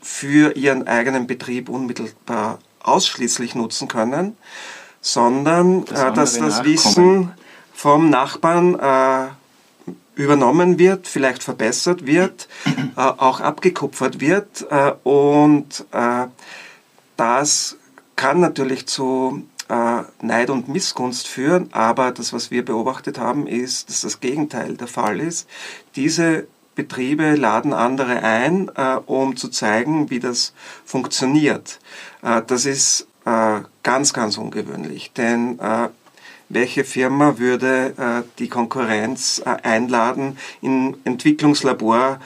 für 0.00 0.56
ihren 0.56 0.86
eigenen 0.86 1.26
Betrieb 1.26 1.68
unmittelbar 1.68 2.58
ausschließlich 2.82 3.54
nutzen 3.54 3.88
können, 3.88 4.36
sondern 5.00 5.84
das 5.84 6.02
äh, 6.02 6.12
dass 6.12 6.38
das 6.38 6.64
Wissen 6.64 7.32
vom 7.74 8.10
Nachbarn 8.10 8.74
äh, 8.78 9.28
übernommen 10.14 10.78
wird, 10.78 11.06
vielleicht 11.06 11.42
verbessert 11.42 12.06
wird, 12.06 12.48
äh, 12.66 12.72
auch 12.96 13.40
abgekupfert 13.40 14.20
wird 14.20 14.66
äh, 14.70 14.92
und 15.04 15.84
äh, 15.92 16.26
das 17.16 17.76
kann 18.16 18.40
natürlich 18.40 18.86
zu 18.86 19.44
äh, 19.68 20.02
Neid 20.22 20.50
und 20.50 20.68
Missgunst 20.68 21.28
führen, 21.28 21.68
aber 21.72 22.10
das, 22.10 22.32
was 22.32 22.50
wir 22.50 22.64
beobachtet 22.64 23.18
haben, 23.18 23.46
ist, 23.46 23.88
dass 23.88 24.00
das 24.00 24.20
Gegenteil 24.20 24.76
der 24.76 24.88
Fall 24.88 25.20
ist. 25.20 25.48
Diese 25.94 26.48
Betriebe 26.78 27.34
laden 27.34 27.72
andere 27.72 28.22
ein, 28.22 28.70
äh, 28.76 28.98
um 29.04 29.36
zu 29.36 29.48
zeigen, 29.48 30.10
wie 30.10 30.20
das 30.20 30.54
funktioniert. 30.84 31.80
Äh, 32.22 32.42
das 32.46 32.66
ist 32.66 33.08
äh, 33.24 33.62
ganz, 33.82 34.12
ganz 34.12 34.38
ungewöhnlich, 34.38 35.10
denn 35.12 35.58
äh, 35.58 35.88
welche 36.48 36.84
Firma 36.84 37.38
würde 37.38 37.94
äh, 37.98 38.22
die 38.38 38.48
Konkurrenz 38.48 39.42
äh, 39.44 39.56
einladen, 39.64 40.38
im 40.62 40.96
Entwicklungslabor 41.02 42.20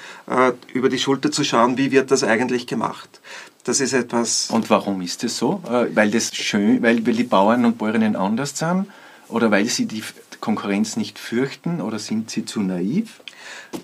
über 0.75 0.88
die 0.90 0.99
Schulter 0.99 1.32
zu 1.32 1.44
schauen, 1.44 1.78
wie 1.78 1.90
wird 1.90 2.11
das 2.11 2.23
eigentlich 2.23 2.66
gemacht? 2.66 3.23
Das 3.64 3.80
ist 3.80 3.94
etwas. 3.94 4.50
Und 4.50 4.68
warum 4.68 5.00
ist 5.00 5.25
es 5.25 5.38
so? 5.38 5.62
weil 5.94 6.11
das 6.11 6.35
schön, 6.35 6.82
weil 6.82 7.00
die 7.00 7.25
Bauern 7.25 7.64
und 7.64 7.78
Bäuerinnen 7.78 8.16
anders 8.16 8.59
sind? 8.59 8.87
Oder 9.28 9.50
weil 9.50 9.66
sie 9.66 9.87
die 9.87 10.02
Konkurrenz 10.40 10.97
nicht 10.97 11.18
fürchten? 11.18 11.80
Oder 11.80 11.99
sind 11.99 12.30
sie 12.30 12.44
zu 12.44 12.61
naiv? 12.61 13.21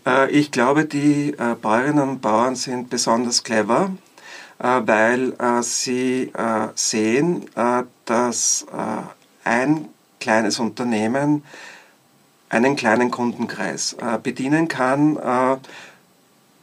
Äh, 0.06 0.30
ich 0.30 0.50
glaube, 0.50 0.84
die 0.84 1.34
äh, 1.34 1.54
Bäuerinnen 1.60 2.08
und 2.08 2.20
Bauern 2.20 2.56
sind 2.56 2.90
besonders 2.90 3.42
clever, 3.42 3.90
äh, 4.58 4.80
weil 4.84 5.62
sie 5.62 6.32
sehen, 6.74 7.46
dass 8.04 8.66
ein 9.44 9.88
kleines 10.20 10.58
Unternehmen 10.58 11.44
einen 12.48 12.76
kleinen 12.76 13.10
Kundenkreis 13.10 13.96
bedienen 14.22 14.68
kann, 14.68 15.16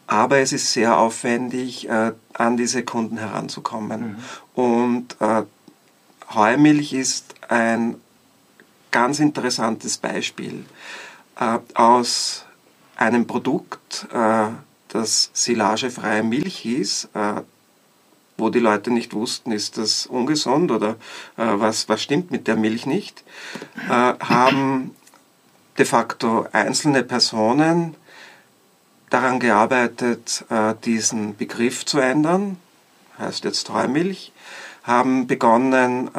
aber 0.07 0.37
es 0.39 0.51
ist 0.51 0.73
sehr 0.73 0.97
aufwendig, 0.97 1.89
an 1.89 2.57
diese 2.57 2.83
Kunden 2.83 3.17
heranzukommen. 3.17 4.17
Mhm. 4.55 4.61
Und 4.61 5.17
Heumilch 6.33 6.93
ist 6.93 7.35
ein 7.47 7.95
ganz 8.91 9.19
interessantes 9.19 9.97
Beispiel. 9.97 10.65
aus 11.73 12.45
einem 12.95 13.27
Produkt, 13.27 14.07
äh, 14.13 14.47
das 14.89 15.29
silagefreie 15.33 16.23
Milch 16.23 16.57
hieß, 16.59 17.09
äh, 17.13 17.41
wo 18.37 18.49
die 18.49 18.59
Leute 18.59 18.91
nicht 18.91 19.13
wussten, 19.13 19.51
ist 19.51 19.77
das 19.77 20.05
ungesund 20.05 20.71
oder 20.71 20.91
äh, 21.37 21.45
was, 21.45 21.87
was 21.89 22.01
stimmt 22.01 22.31
mit 22.31 22.47
der 22.47 22.55
Milch 22.57 22.85
nicht, 22.85 23.23
haben 23.87 24.91
de 25.77 25.85
facto 25.85 26.45
einzelne 26.51 27.03
Personen 27.03 27.95
daran 29.09 29.39
gearbeitet, 29.39 30.43
diesen 30.83 31.37
Begriff 31.37 31.85
zu 31.85 31.99
ändern, 31.99 32.57
heißt 33.17 33.45
jetzt 33.45 33.67
Treumilch, 33.67 34.33
haben 34.83 35.27
begonnen 35.27 36.09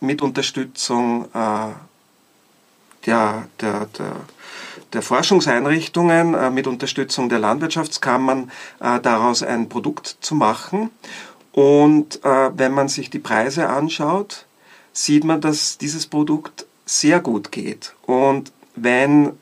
mit 0.00 0.22
Unterstützung 0.22 1.28
der, 3.06 3.48
der, 3.60 3.86
der 3.86 4.16
der 4.92 5.02
Forschungseinrichtungen 5.02 6.34
äh, 6.34 6.50
mit 6.50 6.66
Unterstützung 6.66 7.28
der 7.28 7.38
Landwirtschaftskammern 7.38 8.50
äh, 8.80 9.00
daraus 9.00 9.42
ein 9.42 9.68
Produkt 9.68 10.18
zu 10.20 10.34
machen. 10.34 10.90
Und 11.52 12.24
äh, 12.24 12.50
wenn 12.56 12.72
man 12.72 12.88
sich 12.88 13.10
die 13.10 13.18
Preise 13.18 13.68
anschaut, 13.68 14.46
sieht 14.92 15.24
man, 15.24 15.40
dass 15.40 15.78
dieses 15.78 16.06
Produkt 16.06 16.66
sehr 16.86 17.20
gut 17.20 17.52
geht 17.52 17.94
und 18.06 18.52
wenn 18.74 19.32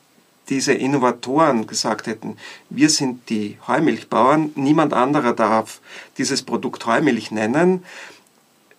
diese 0.48 0.72
Innovatoren 0.72 1.66
gesagt 1.66 2.06
hätten, 2.06 2.36
wir 2.70 2.90
sind 2.90 3.28
die 3.30 3.58
Heumilchbauern, 3.66 4.52
niemand 4.54 4.94
anderer 4.94 5.32
darf 5.32 5.80
dieses 6.18 6.42
Produkt 6.42 6.86
Heumilch 6.86 7.30
nennen, 7.30 7.84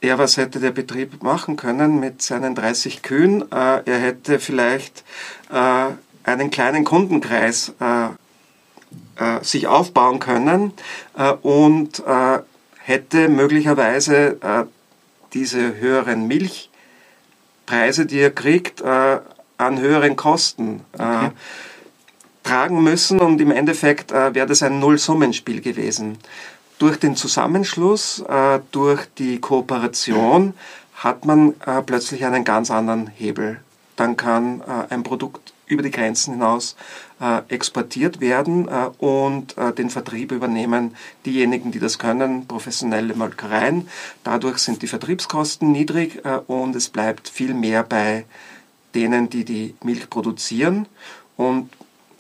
ja, 0.02 0.18
was 0.20 0.38
hätte 0.38 0.60
der 0.60 0.72
Betrieb 0.72 1.24
machen 1.24 1.56
können 1.56 2.00
mit 2.00 2.22
seinen 2.22 2.54
30 2.54 3.02
Kühen? 3.02 3.42
Äh, 3.52 3.82
er 3.84 4.00
hätte 4.00 4.40
vielleicht 4.40 5.04
äh, 5.52 5.88
einen 6.28 6.52
kleinen 6.52 6.84
Kundenkreis 6.84 7.74
äh, 7.80 8.06
äh 8.06 9.44
sich 9.44 9.68
aufbauen 9.68 10.20
können 10.20 10.74
äh, 11.18 11.32
und 11.32 12.00
äh, 12.06 12.40
hätte 12.80 13.28
möglicherweise 13.28 14.68
diese 15.34 15.76
höheren 15.76 16.26
Milchpreise, 16.26 18.06
die 18.06 18.20
er 18.20 18.32
kriegt, 18.32 18.82
an 18.82 19.80
höheren 19.80 20.16
Kosten 20.16 20.86
okay. 20.94 21.32
tragen 22.44 22.82
müssen 22.82 23.20
und 23.20 23.42
im 23.42 23.52
Endeffekt 23.52 24.14
wäre 24.14 24.48
das 24.48 24.64
ein 24.64 24.80
Nullsummenspiel 24.80 25.60
gewesen. 25.60 26.18
Durch 26.80 26.98
den 26.98 27.16
Zusammenschluss, 27.16 28.24
äh, 28.30 28.60
durch 28.72 29.08
die 29.18 29.42
Kooperation 29.42 30.54
hat 30.96 31.26
man 31.26 31.56
äh, 31.66 31.82
plötzlich 31.82 32.24
einen 32.24 32.44
ganz 32.44 32.70
anderen 32.70 33.08
Hebel. 33.08 33.60
Dann 33.96 34.16
kann 34.16 34.62
äh, 34.62 34.94
ein 34.94 35.04
Produkt 35.04 35.54
über 35.68 35.84
die 35.84 35.92
Grenzen 35.92 36.34
hinaus 36.34 36.76
exportiert 37.48 38.22
werden 38.22 38.68
und 38.98 39.56
den 39.78 39.90
Vertrieb 39.90 40.32
übernehmen 40.32 40.96
diejenigen, 41.26 41.72
die 41.72 41.80
das 41.80 42.00
können, 42.00 42.48
professionelle 42.48 43.16
Molkereien. 43.16 43.88
Dadurch 44.24 44.60
sind 44.60 44.82
die 44.82 44.88
Vertriebskosten 44.88 45.72
niedrig 45.72 46.22
und 46.48 46.76
es 46.76 46.90
bleibt 46.90 47.28
viel 47.30 47.54
mehr 47.54 47.84
bei 47.84 48.26
denen, 48.96 49.30
die 49.30 49.46
die 49.46 49.76
Milch 49.84 50.10
produzieren. 50.10 50.88
Und 51.36 51.70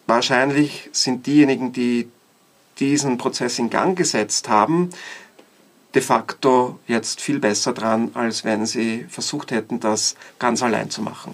wahrscheinlich 0.05 0.89
sind 0.91 1.25
diejenigen, 1.25 1.73
die 1.73 2.09
diesen 2.79 3.17
Prozess 3.17 3.57
in 3.59 3.69
Gang 3.69 3.97
gesetzt 3.97 4.49
haben, 4.49 4.91
de 5.95 6.01
facto 6.01 6.79
jetzt 6.85 7.21
viel 7.21 7.39
besser 7.39 7.73
dran, 7.73 8.11
als 8.13 8.43
wenn 8.43 8.67
sie 8.67 9.05
versucht 9.09 9.49
hätten, 9.51 9.79
das 9.79 10.15
ganz 10.37 10.61
allein 10.61 10.91
zu 10.91 11.01
machen. 11.01 11.33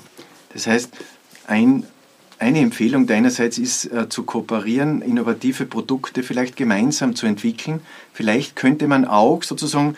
Das 0.54 0.68
heißt, 0.68 0.92
ein, 1.48 1.86
eine 2.44 2.60
Empfehlung 2.60 3.08
deinerseits 3.08 3.58
ist 3.58 3.86
äh, 3.86 4.10
zu 4.10 4.24
kooperieren, 4.24 5.02
innovative 5.02 5.66
Produkte 5.66 6.24
vielleicht 6.24 6.56
gemeinsam 6.58 7.16
zu 7.16 7.26
entwickeln. 7.26 7.80
Vielleicht 8.12 8.56
könnte 8.56 8.88
man 8.88 9.06
auch 9.06 9.44
sozusagen 9.44 9.96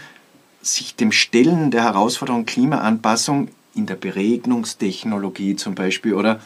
sich 0.62 0.96
dem 0.96 1.12
Stellen 1.12 1.72
der 1.72 1.84
Herausforderung 1.84 2.46
Klimaanpassung 2.46 3.50
in 3.74 3.88
der 3.88 3.96
Beregnungstechnologie 3.96 5.56
zum 5.56 5.76
Beispiel 5.76 6.14
oder 6.14 6.40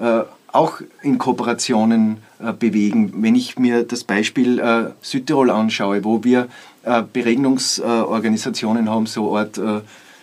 äh, 0.00 0.22
auch 0.50 0.80
in 1.02 1.18
Kooperationen 1.18 2.18
äh, 2.40 2.52
bewegen. 2.52 3.22
Wenn 3.22 3.34
ich 3.34 3.58
mir 3.58 3.84
das 3.84 4.04
Beispiel 4.04 4.58
äh, 4.58 4.90
Südtirol 5.02 5.50
anschaue, 5.50 6.04
wo 6.04 6.24
wir 6.24 6.48
äh, 6.84 7.02
Beregnungsorganisationen 7.12 8.88
haben, 8.88 9.06
so 9.06 9.36
Art 9.36 9.58
äh, 9.58 9.76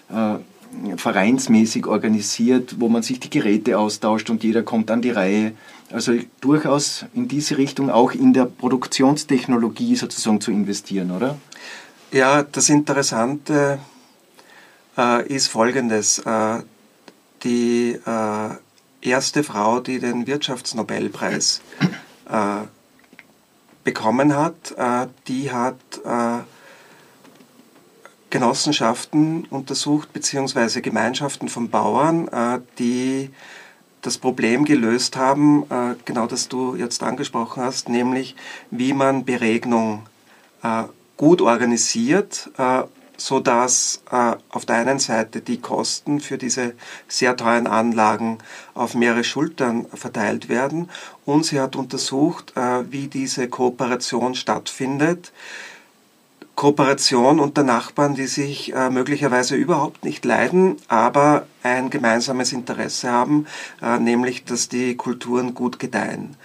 äh, 0.09 0.39
vereinsmäßig 0.97 1.87
organisiert, 1.87 2.75
wo 2.79 2.89
man 2.89 3.03
sich 3.03 3.19
die 3.19 3.29
Geräte 3.29 3.77
austauscht 3.77 4.29
und 4.29 4.43
jeder 4.43 4.63
kommt 4.63 4.91
an 4.91 5.01
die 5.01 5.11
Reihe. 5.11 5.53
Also 5.91 6.13
durchaus 6.41 7.05
in 7.13 7.27
diese 7.27 7.57
Richtung 7.57 7.89
auch 7.89 8.11
in 8.11 8.33
der 8.33 8.45
Produktionstechnologie 8.45 9.95
sozusagen 9.95 10.41
zu 10.41 10.51
investieren, 10.51 11.11
oder? 11.11 11.37
Ja, 12.11 12.43
das 12.43 12.69
Interessante 12.69 13.79
äh, 14.97 15.27
ist 15.27 15.47
Folgendes. 15.47 16.23
die 17.43 17.99
erste 19.05 19.43
Frau, 19.43 19.79
die 19.79 19.99
den 19.99 20.27
Wirtschaftsnobelpreis 20.27 21.61
äh, 22.29 22.61
bekommen 23.83 24.35
hat. 24.35 24.73
Äh, 24.77 25.07
die 25.27 25.51
hat 25.51 25.75
äh, 26.03 26.39
Genossenschaften 28.35 29.45
untersucht, 29.45 30.11
beziehungsweise 30.11 30.81
Gemeinschaften 30.81 31.47
von 31.47 31.69
Bauern, 31.69 32.27
äh, 32.27 32.59
die 32.77 33.29
das 34.01 34.17
Problem 34.17 34.65
gelöst 34.65 35.15
haben, 35.15 35.63
äh, 35.69 35.95
genau 36.03 36.27
das 36.27 36.49
du 36.49 36.75
jetzt 36.75 37.01
angesprochen 37.01 37.63
hast, 37.63 37.87
nämlich 37.87 38.35
wie 38.71 38.91
man 38.91 39.23
Beregnung 39.23 40.03
äh, 40.63 40.83
gut 41.15 41.41
organisiert 41.41 42.49
so 43.17 43.39
dass 43.39 44.03
äh, 44.11 44.33
auf 44.49 44.65
der 44.65 44.75
einen 44.75 44.99
Seite 44.99 45.39
die 45.39 45.61
Kosten 45.61 46.19
für 46.19 46.37
diese 46.37 46.73
sehr 47.07 47.37
teuren 47.37 47.65
Anlagen 47.65 48.39
auf 48.73 48.93
mehrere 48.93 49.23
Schultern 49.23 49.85
verteilt 49.93 50.49
werden 50.49 50.89
und 51.23 51.45
sie 51.45 51.61
hat 51.61 51.77
untersucht, 51.77 52.53
wie 52.89 53.07
diese 53.07 53.47
Kooperation 53.47 54.35
stattfindet. 54.35 55.31
Kooperation 56.65 57.39
unter 57.39 57.61
Nachbarn, 57.61 58.15
die 58.15 58.25
sich 58.25 58.73
äh, 58.73 58.89
möglicherweise 58.89 59.55
überhaupt 59.55 60.03
nicht 60.03 60.25
leiden, 60.25 60.77
aber 60.87 61.45
ein 61.61 61.91
gemeinsames 61.91 62.53
Interesse 62.53 63.11
haben, 63.11 63.45
äh, 63.83 63.99
nämlich 63.99 64.45
dass 64.45 64.67
die 64.67 64.97
Kulturen 64.97 65.53
gut 65.53 65.77
gedeihen. 65.77 66.35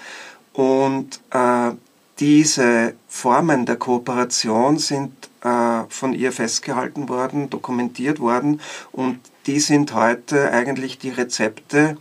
Und 0.52 1.22
äh, 1.30 1.70
diese 2.18 2.92
Formen 3.08 3.64
der 3.64 3.76
Kooperation 3.76 4.76
sind 4.76 5.10
äh, 5.42 5.84
von 5.88 6.12
ihr 6.12 6.32
festgehalten 6.32 7.08
worden, 7.08 7.48
dokumentiert 7.48 8.20
worden 8.20 8.60
und 8.92 9.20
die 9.46 9.58
sind 9.58 9.94
heute 9.94 10.52
eigentlich 10.52 10.98
die 10.98 11.08
Rezepte, 11.08 11.96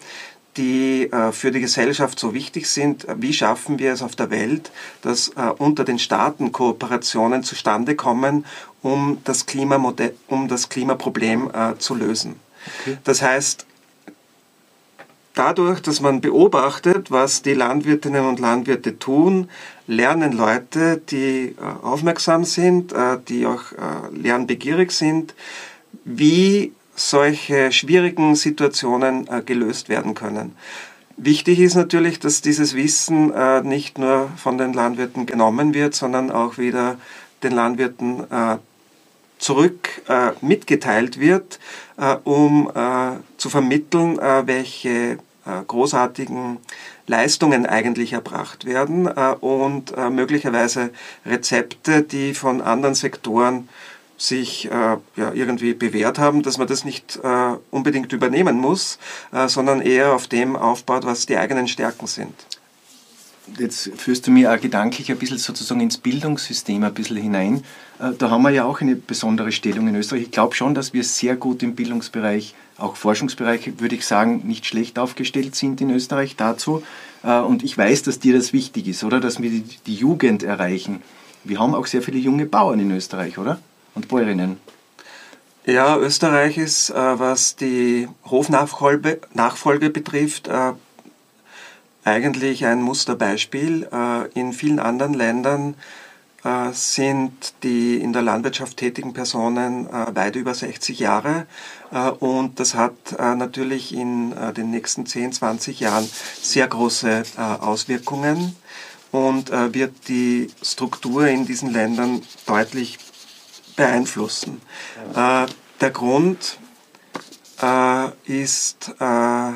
die 0.59 1.11
äh, 1.11 1.31
für 1.31 1.49
die 1.49 1.61
Gesellschaft 1.61 2.19
so 2.19 2.35
wichtig 2.35 2.67
sind. 2.69 3.07
Wie 3.15 3.33
schaffen 3.33 3.79
wir 3.79 3.91
es 3.93 4.03
auf 4.03 4.15
der 4.15 4.29
Welt, 4.29 4.71
dass 5.01 5.29
äh, 5.29 5.49
unter 5.57 5.83
den 5.83 5.97
Staaten 5.97 6.51
Kooperationen 6.51 7.43
zustande 7.43 7.95
kommen, 7.95 8.45
um 8.83 9.17
das, 9.23 9.45
Klimamodell, 9.45 10.13
um 10.27 10.47
das 10.47 10.69
Klimaproblem 10.69 11.49
zu 11.79 11.95
lösen? 11.95 12.35
Okay. 12.81 12.97
Das 13.03 13.21
heißt, 13.21 13.65
dadurch, 15.39 15.79
dass 15.81 16.01
man 16.01 16.19
beobachtet, 16.19 17.11
was 17.11 17.41
die 17.41 17.53
Landwirtinnen 17.53 18.25
und 18.25 18.39
Landwirte 18.39 18.99
tun, 18.99 19.49
lernen 19.87 20.33
Leute, 20.33 21.01
die 21.09 21.55
äh, 21.57 21.83
aufmerksam 21.83 22.43
sind, 22.43 22.91
äh, 22.91 23.17
die 23.27 23.45
auch 23.45 23.71
äh, 23.71 24.15
lernbegierig 24.15 24.91
sind, 24.91 25.33
wie 26.03 26.73
solche 26.99 27.71
schwierigen 27.71 28.35
Situationen 28.35 29.27
gelöst 29.45 29.89
werden 29.89 30.15
können. 30.15 30.55
Wichtig 31.17 31.59
ist 31.59 31.75
natürlich, 31.75 32.19
dass 32.19 32.41
dieses 32.41 32.75
Wissen 32.75 33.33
nicht 33.63 33.97
nur 33.97 34.29
von 34.37 34.57
den 34.57 34.73
Landwirten 34.73 35.25
genommen 35.25 35.73
wird, 35.73 35.93
sondern 35.95 36.31
auch 36.31 36.57
wieder 36.57 36.97
den 37.43 37.53
Landwirten 37.53 38.23
zurück 39.37 40.01
mitgeteilt 40.41 41.19
wird, 41.19 41.59
um 42.23 42.71
zu 43.37 43.49
vermitteln, 43.49 44.17
welche 44.45 45.17
äh, 45.49 45.63
großartigen 45.65 46.57
Leistungen 47.07 47.65
eigentlich 47.65 48.13
erbracht 48.13 48.65
werden 48.65 49.07
äh, 49.07 49.35
und 49.39 49.95
äh, 49.97 50.09
möglicherweise 50.09 50.91
Rezepte, 51.25 52.03
die 52.03 52.33
von 52.33 52.61
anderen 52.61 52.93
Sektoren 52.93 53.69
sich 54.19 54.65
ja, 54.65 54.99
irgendwie 55.15 55.73
bewährt 55.73 56.19
haben, 56.19 56.43
dass 56.43 56.57
man 56.57 56.67
das 56.67 56.83
nicht 56.83 57.19
unbedingt 57.71 58.11
übernehmen 58.11 58.57
muss, 58.57 58.99
sondern 59.47 59.81
eher 59.81 60.13
auf 60.13 60.27
dem 60.27 60.57
aufbaut, 60.57 61.05
was 61.05 61.25
die 61.25 61.37
eigenen 61.37 61.69
Stärken 61.69 62.05
sind 62.05 62.33
jetzt 63.57 63.91
führst 63.95 64.27
du 64.27 64.31
mir 64.31 64.53
auch 64.53 64.59
gedanklich 64.59 65.11
ein 65.11 65.17
bisschen 65.17 65.37
sozusagen 65.37 65.81
ins 65.81 65.97
Bildungssystem 65.97 66.83
ein 66.83 66.93
bisschen 66.93 67.17
hinein. 67.17 67.63
Äh, 67.99 68.11
da 68.17 68.29
haben 68.29 68.43
wir 68.43 68.51
ja 68.51 68.65
auch 68.65 68.81
eine 68.81 68.95
besondere 68.95 69.51
Stellung 69.51 69.87
in 69.87 69.95
Österreich. 69.95 70.23
Ich 70.23 70.31
glaube 70.31 70.55
schon, 70.55 70.75
dass 70.75 70.93
wir 70.93 71.03
sehr 71.03 71.35
gut 71.35 71.63
im 71.63 71.75
Bildungsbereich, 71.75 72.53
auch 72.77 72.95
Forschungsbereich, 72.95 73.79
würde 73.79 73.95
ich 73.95 74.05
sagen, 74.05 74.43
nicht 74.45 74.65
schlecht 74.65 74.99
aufgestellt 74.99 75.55
sind 75.55 75.81
in 75.81 75.89
Österreich 75.89 76.35
dazu. 76.35 76.83
Äh, 77.23 77.39
und 77.39 77.63
ich 77.63 77.77
weiß, 77.77 78.03
dass 78.03 78.19
dir 78.19 78.35
das 78.35 78.53
wichtig 78.53 78.87
ist, 78.87 79.03
oder? 79.03 79.19
Dass 79.19 79.41
wir 79.41 79.49
die 79.51 79.95
Jugend 79.95 80.43
erreichen. 80.43 81.01
Wir 81.43 81.59
haben 81.59 81.73
auch 81.73 81.87
sehr 81.87 82.01
viele 82.01 82.19
junge 82.19 82.45
Bauern 82.45 82.79
in 82.79 82.91
Österreich, 82.91 83.37
oder? 83.37 83.59
Und 83.95 84.07
Bäuerinnen. 84.07 84.59
Ja, 85.65 85.97
Österreich 85.97 86.57
ist, 86.57 86.89
äh, 86.89 87.19
was 87.19 87.55
die 87.55 88.07
Hofnachfolge 88.25 89.21
Nachfolge 89.33 89.89
betrifft, 89.89 90.49
eigentlich 92.03 92.65
ein 92.65 92.81
Musterbeispiel. 92.81 93.87
Äh, 93.91 94.39
in 94.39 94.53
vielen 94.53 94.79
anderen 94.79 95.13
Ländern 95.13 95.75
äh, 96.43 96.71
sind 96.71 97.53
die 97.63 97.97
in 97.97 98.13
der 98.13 98.21
Landwirtschaft 98.21 98.77
tätigen 98.77 99.13
Personen 99.13 99.87
äh, 99.87 100.15
weit 100.15 100.35
über 100.35 100.53
60 100.53 100.99
Jahre 100.99 101.45
und 102.19 102.59
das 102.59 102.75
hat 102.75 103.17
natürlich 103.17 103.95
in 103.95 104.35
den 104.55 104.69
nächsten 104.69 105.07
10, 105.07 105.31
20 105.31 105.79
Jahren 105.79 106.07
sehr 106.39 106.67
große 106.67 107.23
Auswirkungen 107.61 108.55
und 109.09 109.49
wird 109.49 110.07
die 110.07 110.51
Struktur 110.61 111.25
in 111.25 111.47
diesen 111.47 111.73
Ländern 111.73 112.21
deutlich 112.45 112.99
beeinflussen. 113.79 114.61
Der 115.81 115.91
Grund 115.91 116.59
äh, 117.61 118.09
ist 118.25 118.93
äh, 118.99 119.51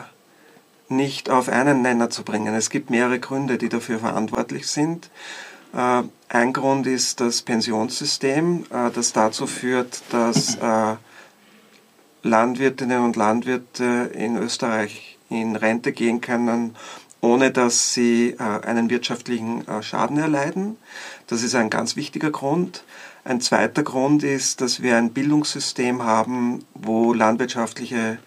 nicht 0.90 1.30
auf 1.30 1.50
einen 1.50 1.82
Nenner 1.82 2.10
zu 2.10 2.24
bringen. 2.24 2.54
Es 2.54 2.70
gibt 2.70 2.90
mehrere 2.90 3.20
Gründe, 3.20 3.58
die 3.58 3.70
dafür 3.70 4.00
verantwortlich 4.00 4.68
sind. 4.68 5.10
Äh, 5.74 6.04
ein 6.30 6.54
Grund 6.54 6.88
ist 6.88 7.20
das 7.20 7.42
Pensionssystem, 7.42 8.66
äh, 8.70 8.92
das 8.92 9.14
dazu 9.14 9.48
führt, 9.48 10.02
dass 10.12 10.56
äh, 10.56 10.96
Landwirtinnen 12.24 13.04
und 13.04 13.16
Landwirte 13.16 14.12
in 14.14 14.38
Österreich 14.38 15.18
in 15.30 15.56
Rente 15.56 15.92
gehen 15.92 16.22
können, 16.22 16.76
ohne 17.24 17.52
dass 17.52 17.94
sie 17.94 18.36
einen 18.38 18.90
wirtschaftlichen 18.90 19.64
Schaden 19.82 20.18
erleiden. 20.18 20.76
Das 21.28 21.42
ist 21.42 21.56
ein 21.56 21.70
ganz 21.70 21.96
wichtiger 21.96 22.32
Grund. 22.32 22.84
Ein 23.24 23.40
zweiter 23.40 23.84
Grund 23.84 24.24
ist, 24.24 24.60
dass 24.60 24.82
wir 24.82 24.98
ein 24.98 25.14
Bildungssystem 25.14 26.04
haben, 26.04 26.66
wo 26.74 27.14
landwirtschaftliche 27.14 28.18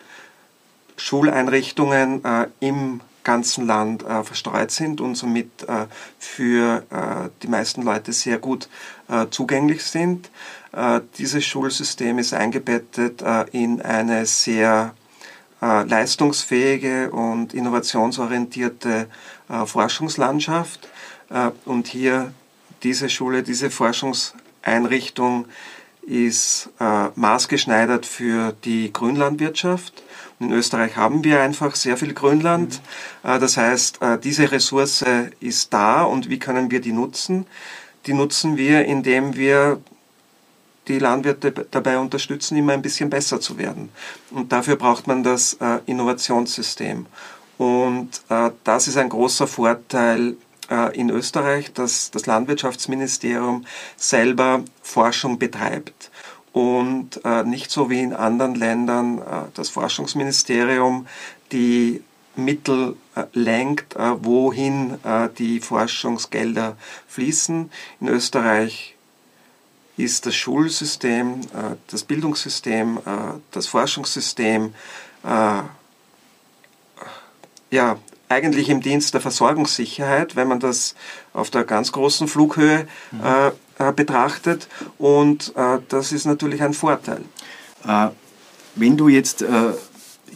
Schuleinrichtungen 0.97 2.25
äh, 2.25 2.47
im 2.61 3.03
ganzen 3.23 3.67
Land 3.67 4.05
äh, 4.05 4.23
verstreut 4.25 4.71
sind 4.71 5.03
und 5.03 5.17
somit 5.17 5.65
äh, 5.65 5.87
für 6.19 6.85
äh, 6.91 7.29
die 7.43 7.49
meisten 7.49 7.83
Leute 7.83 8.13
sehr 8.15 8.39
gut 8.39 8.71
äh, 9.09 9.27
zugänglich 9.31 9.83
sind. 9.85 10.31
Äh, 10.73 11.01
dieses 11.19 11.45
Schulsystem 11.45 12.19
ist 12.19 12.33
eingebettet 12.33 13.23
in 13.53 13.83
eine 13.83 14.25
sehr 14.25 14.95
leistungsfähige 15.61 17.11
und 17.11 17.55
innovationsorientierte 17.55 19.09
Forschungslandschaft. 19.65 20.89
und 21.65 21.87
hier 21.87 22.33
diese 22.83 23.09
Schule, 23.09 23.43
diese 23.43 23.71
Forschungseinrichtung 23.71 25.47
ist 26.03 26.69
maßgeschneidert 27.15 28.05
für 28.07 28.55
die 28.65 28.93
Grünlandwirtschaft 28.93 30.03
in 30.39 30.53
Österreich 30.53 30.97
haben 30.97 31.25
wir 31.25 31.41
einfach 31.41 31.75
sehr 31.75 31.97
viel 31.97 32.13
Grünland. 32.13 32.81
Mhm. 33.23 33.41
Das 33.41 33.57
heißt, 33.57 34.03
äh, 34.03 34.19
diese 34.19 34.53
Ressource 34.53 35.05
ist 35.41 35.73
da 35.73 36.03
und 36.03 36.29
wie 36.29 36.39
können 36.39 36.71
wir 36.71 36.81
die 36.81 36.93
nutzen? 36.93 37.47
Die 38.07 38.13
nutzen 38.13 38.57
wir, 38.57 38.85
indem 38.85 39.37
wir 39.37 39.81
die 40.89 40.99
Landwirte 40.99 41.53
dabei 41.71 41.99
unterstützen, 41.99 42.57
immer 42.57 42.73
ein 42.73 42.83
bisschen 42.83 43.11
besser 43.11 43.41
zu 43.41 43.59
werden. 43.59 43.91
Und 44.31 44.53
dafür 44.53 44.77
braucht 44.77 45.07
man 45.07 45.23
das 45.23 45.55
äh, 45.55 45.81
Innovationssystem. 45.87 47.07
Und 47.59 48.21
das 48.65 48.87
ist 48.87 48.99
ein 48.99 49.09
großer 49.09 49.47
Vorteil 49.47 50.37
in 50.93 51.09
Österreich, 51.09 51.73
dass 51.73 52.11
das 52.11 52.27
Landwirtschaftsministerium 52.27 53.65
selber 53.97 54.63
Forschung 54.83 55.39
betreibt 55.39 56.11
und 56.57 57.21
äh, 57.23 57.43
nicht 57.43 57.71
so 57.71 57.91
wie 57.91 58.01
in 58.01 58.15
anderen 58.15 58.55
Ländern 58.55 59.19
äh, 59.19 59.23
das 59.53 59.69
Forschungsministerium 59.69 61.07
die 61.53 62.03
Mittel 62.35 62.97
äh, 63.15 63.25
lenkt, 63.35 63.95
äh, 63.95 64.25
wohin 64.25 64.95
äh, 65.05 65.29
die 65.37 65.61
Forschungsgelder 65.61 66.79
fließen. 67.09 67.71
In 68.01 68.09
Österreich 68.09 68.96
ist 69.97 70.27
das 70.27 70.35
Schulsystem, 70.35 71.41
äh, 71.41 71.77
das 71.89 72.05
Bildungssystem, 72.05 72.99
das 73.51 73.67
Forschungssystem 73.67 74.75
ja, 77.71 77.99
eigentlich 78.29 78.69
im 78.69 78.81
Dienst 78.81 79.15
der 79.15 79.21
Versorgungssicherheit, 79.21 80.37
wenn 80.37 80.49
man 80.49 80.61
das 80.61 80.95
auf 81.33 81.51
der 81.51 81.65
ganz 81.65 81.93
großen 81.93 82.29
Flughöhe 82.29 82.87
mhm. 83.13 83.21
äh, 83.79 83.93
betrachtet. 83.93 84.69
Und 84.99 85.53
äh, 85.57 85.79
das 85.89 86.13
ist 86.13 86.27
natürlich 86.27 86.63
ein 86.63 86.75
Vorteil. 86.75 87.23
Äh, 87.87 88.09
wenn 88.75 88.97
du 88.97 89.09
jetzt 89.09 89.43
äh, 89.43 89.73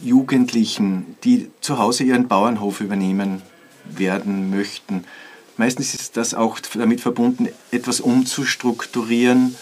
Jugendlichen, 0.01 1.17
die 1.23 1.51
zu 1.61 1.77
Hause 1.77 2.03
ihren 2.03 2.27
Bauernhof 2.27 2.81
übernehmen 2.81 3.41
werden 3.85 4.49
möchten, 4.49 5.05
meistens 5.61 5.93
ist 5.93 6.17
das 6.17 6.33
auch 6.33 6.59
damit 6.73 7.01
verbunden, 7.01 7.47
etwas 7.69 8.01
umzustrukturieren. 8.01 9.55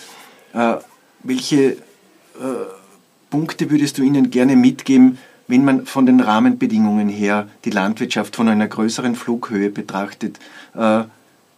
Äh, 0.53 0.75
welche 1.23 1.71
äh, 1.71 1.77
Punkte 3.29 3.69
würdest 3.69 3.97
du 3.97 4.03
ihnen 4.03 4.29
gerne 4.29 4.55
mitgeben, 4.55 5.17
wenn 5.49 5.65
man 5.65 5.85
von 5.85 6.05
den 6.05 6.21
Rahmenbedingungen 6.21 7.09
her 7.09 7.49
die 7.65 7.71
Landwirtschaft 7.71 8.37
von 8.37 8.47
einer 8.47 8.69
größeren 8.69 9.15
Flughöhe 9.15 9.69
betrachtet, 9.71 10.39
äh, 10.73 11.03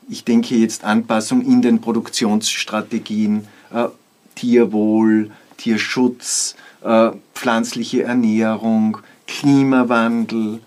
ich 0.10 0.26
denke 0.26 0.56
jetzt 0.56 0.86
Anpassung 0.86 1.44
in 1.44 1.62
den 1.62 1.80
Produktionsstrategien, 1.80 3.48
äh, 3.72 3.90
Tierwohl, 4.34 5.30
Tierschutz, 5.58 6.56
äh, 6.84 7.12
pflanzliche 7.36 8.02
Ernährung, 8.06 8.98
Klimawandel, 9.28 10.62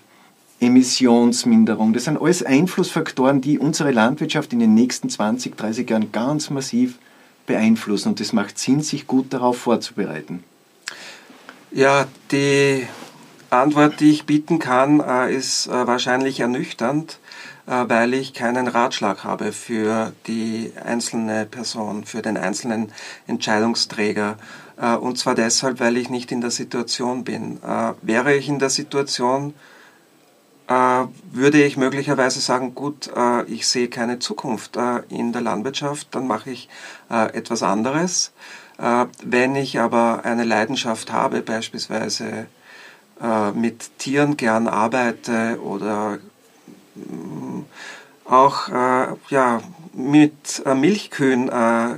Emissionsminderung. 0.66 1.92
Das 1.92 2.04
sind 2.04 2.20
alles 2.20 2.42
Einflussfaktoren, 2.42 3.40
die 3.40 3.58
unsere 3.58 3.90
Landwirtschaft 3.90 4.52
in 4.52 4.58
den 4.58 4.74
nächsten 4.74 5.08
20, 5.08 5.56
30 5.56 5.88
Jahren 5.88 6.12
ganz 6.12 6.50
massiv 6.50 6.98
beeinflussen. 7.46 8.10
Und 8.10 8.20
es 8.20 8.32
macht 8.32 8.58
Sinn, 8.58 8.82
sich 8.82 9.06
gut 9.06 9.32
darauf 9.32 9.58
vorzubereiten. 9.58 10.44
Ja, 11.70 12.06
die 12.30 12.86
Antwort, 13.50 14.00
die 14.00 14.10
ich 14.10 14.26
bieten 14.26 14.58
kann, 14.58 15.00
äh, 15.00 15.34
ist 15.34 15.66
äh, 15.66 15.86
wahrscheinlich 15.86 16.40
ernüchternd, 16.40 17.18
äh, 17.66 17.84
weil 17.88 18.14
ich 18.14 18.34
keinen 18.34 18.68
Ratschlag 18.68 19.24
habe 19.24 19.52
für 19.52 20.12
die 20.26 20.72
einzelne 20.84 21.46
Person, 21.46 22.04
für 22.04 22.22
den 22.22 22.36
einzelnen 22.36 22.92
Entscheidungsträger. 23.26 24.36
Und 25.00 25.18
zwar 25.18 25.36
deshalb, 25.36 25.78
weil 25.78 25.96
ich 25.96 26.10
nicht 26.10 26.32
in 26.32 26.40
der 26.40 26.50
Situation 26.50 27.22
bin. 27.22 27.60
Wäre 28.02 28.34
ich 28.34 28.48
in 28.48 28.58
der 28.58 28.70
Situation, 28.70 29.54
würde 30.66 31.62
ich 31.62 31.76
möglicherweise 31.76 32.40
sagen, 32.40 32.74
gut, 32.74 33.10
ich 33.46 33.66
sehe 33.66 33.88
keine 33.88 34.18
Zukunft 34.18 34.78
in 35.10 35.32
der 35.32 35.42
Landwirtschaft, 35.42 36.08
dann 36.12 36.26
mache 36.26 36.50
ich 36.50 36.70
etwas 37.08 37.62
anderes. 37.62 38.32
Wenn 39.22 39.56
ich 39.56 39.78
aber 39.78 40.24
eine 40.24 40.44
Leidenschaft 40.44 41.12
habe, 41.12 41.42
beispielsweise 41.42 42.46
äh, 43.20 43.52
mit 43.52 43.98
Tieren 43.98 44.36
gern 44.36 44.66
arbeite 44.66 45.60
oder 45.62 46.18
mm, 46.94 47.62
auch 48.24 48.68
äh, 48.68 49.06
ja, 49.28 49.60
mit 49.92 50.62
äh, 50.64 50.74
Milchkühen 50.74 51.48
äh, 51.48 51.96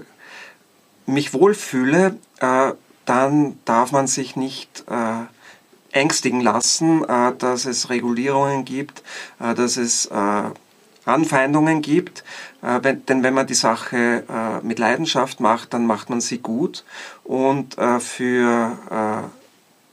mich 1.07 1.33
wohlfühle, 1.33 2.19
äh, 2.41 2.73
dann 3.07 3.59
darf 3.65 3.93
man 3.93 4.07
sich 4.09 4.37
nicht 4.37 4.85
äh, 4.91 5.25
ängstigen 5.97 6.41
lassen, 6.41 7.05
dass 7.39 7.65
es 7.65 7.91
Regulierungen 7.91 8.65
gibt, 8.65 9.03
dass 9.39 9.77
es 9.77 10.09
Anfeindungen 11.05 11.83
gibt. 11.83 12.25
Denn 12.63 13.23
wenn 13.23 13.35
man 13.35 13.47
die 13.47 13.55
Sache 13.55 14.61
mit 14.63 14.79
Leidenschaft 14.79 15.41
macht, 15.41 15.75
dann 15.75 15.87
macht 15.87 16.11
man 16.11 16.21
sie 16.21 16.39
gut. 16.39 16.85
Und 17.25 17.77
für 18.01 19.31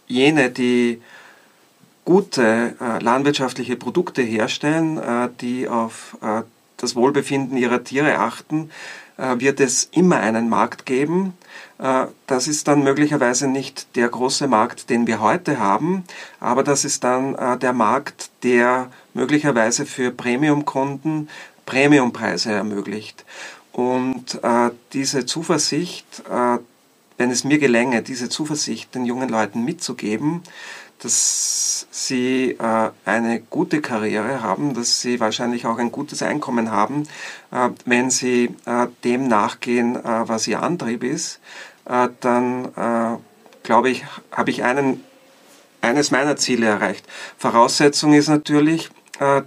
jene, 0.07 0.49
die 0.49 1.01
gute 2.05 2.75
äh, 2.79 3.03
landwirtschaftliche 3.03 3.75
Produkte 3.75 4.21
herstellen, 4.21 4.97
äh, 4.97 5.29
die 5.41 5.67
auf 5.67 6.17
äh, 6.21 6.41
das 6.77 6.95
Wohlbefinden 6.95 7.57
ihrer 7.57 7.83
Tiere 7.83 8.19
achten, 8.19 8.69
äh, 8.69 9.02
wird 9.17 9.59
es 9.59 9.89
immer 9.91 10.17
einen 10.17 10.49
Markt 10.49 10.85
geben. 10.85 11.33
Äh, 11.79 12.05
das 12.27 12.47
ist 12.47 12.67
dann 12.67 12.83
möglicherweise 12.83 13.47
nicht 13.47 13.95
der 13.95 14.07
große 14.07 14.47
Markt, 14.47 14.89
den 14.89 15.07
wir 15.07 15.19
heute 15.19 15.59
haben, 15.59 16.03
aber 16.39 16.63
das 16.63 16.85
ist 16.85 17.03
dann 17.03 17.35
äh, 17.35 17.57
der 17.57 17.73
Markt, 17.73 18.29
der 18.43 18.89
möglicherweise 19.13 19.85
für 19.85 20.11
Premiumkunden 20.11 21.29
Premiumpreise 21.65 22.51
ermöglicht. 22.51 23.23
Und 23.71 24.39
diese 24.91 25.25
Zuversicht, 25.25 26.23
wenn 26.29 27.31
es 27.31 27.43
mir 27.43 27.57
gelänge, 27.57 28.03
diese 28.03 28.29
Zuversicht 28.29 28.93
den 28.93 29.05
jungen 29.05 29.29
Leuten 29.29 29.63
mitzugeben, 29.63 30.43
dass 31.03 31.85
sie 31.91 32.51
äh, 32.51 32.89
eine 33.05 33.41
gute 33.41 33.81
Karriere 33.81 34.41
haben, 34.41 34.73
dass 34.73 35.01
sie 35.01 35.19
wahrscheinlich 35.19 35.65
auch 35.65 35.77
ein 35.77 35.91
gutes 35.91 36.23
Einkommen 36.23 36.71
haben, 36.71 37.03
äh, 37.51 37.69
wenn 37.85 38.09
sie 38.09 38.55
äh, 38.65 38.87
dem 39.03 39.27
nachgehen, 39.27 39.97
äh, 39.97 40.27
was 40.27 40.47
ihr 40.47 40.63
Antrieb 40.63 41.03
ist, 41.03 41.41
äh, 41.85 42.07
dann 42.21 42.65
äh, 42.75 43.17
glaube 43.63 43.89
ich, 43.89 44.05
habe 44.31 44.49
ich 44.49 44.63
einen, 44.63 45.03
eines 45.81 46.11
meiner 46.11 46.37
Ziele 46.37 46.67
erreicht. 46.67 47.05
Voraussetzung 47.37 48.13
ist 48.13 48.29
natürlich, 48.29 48.89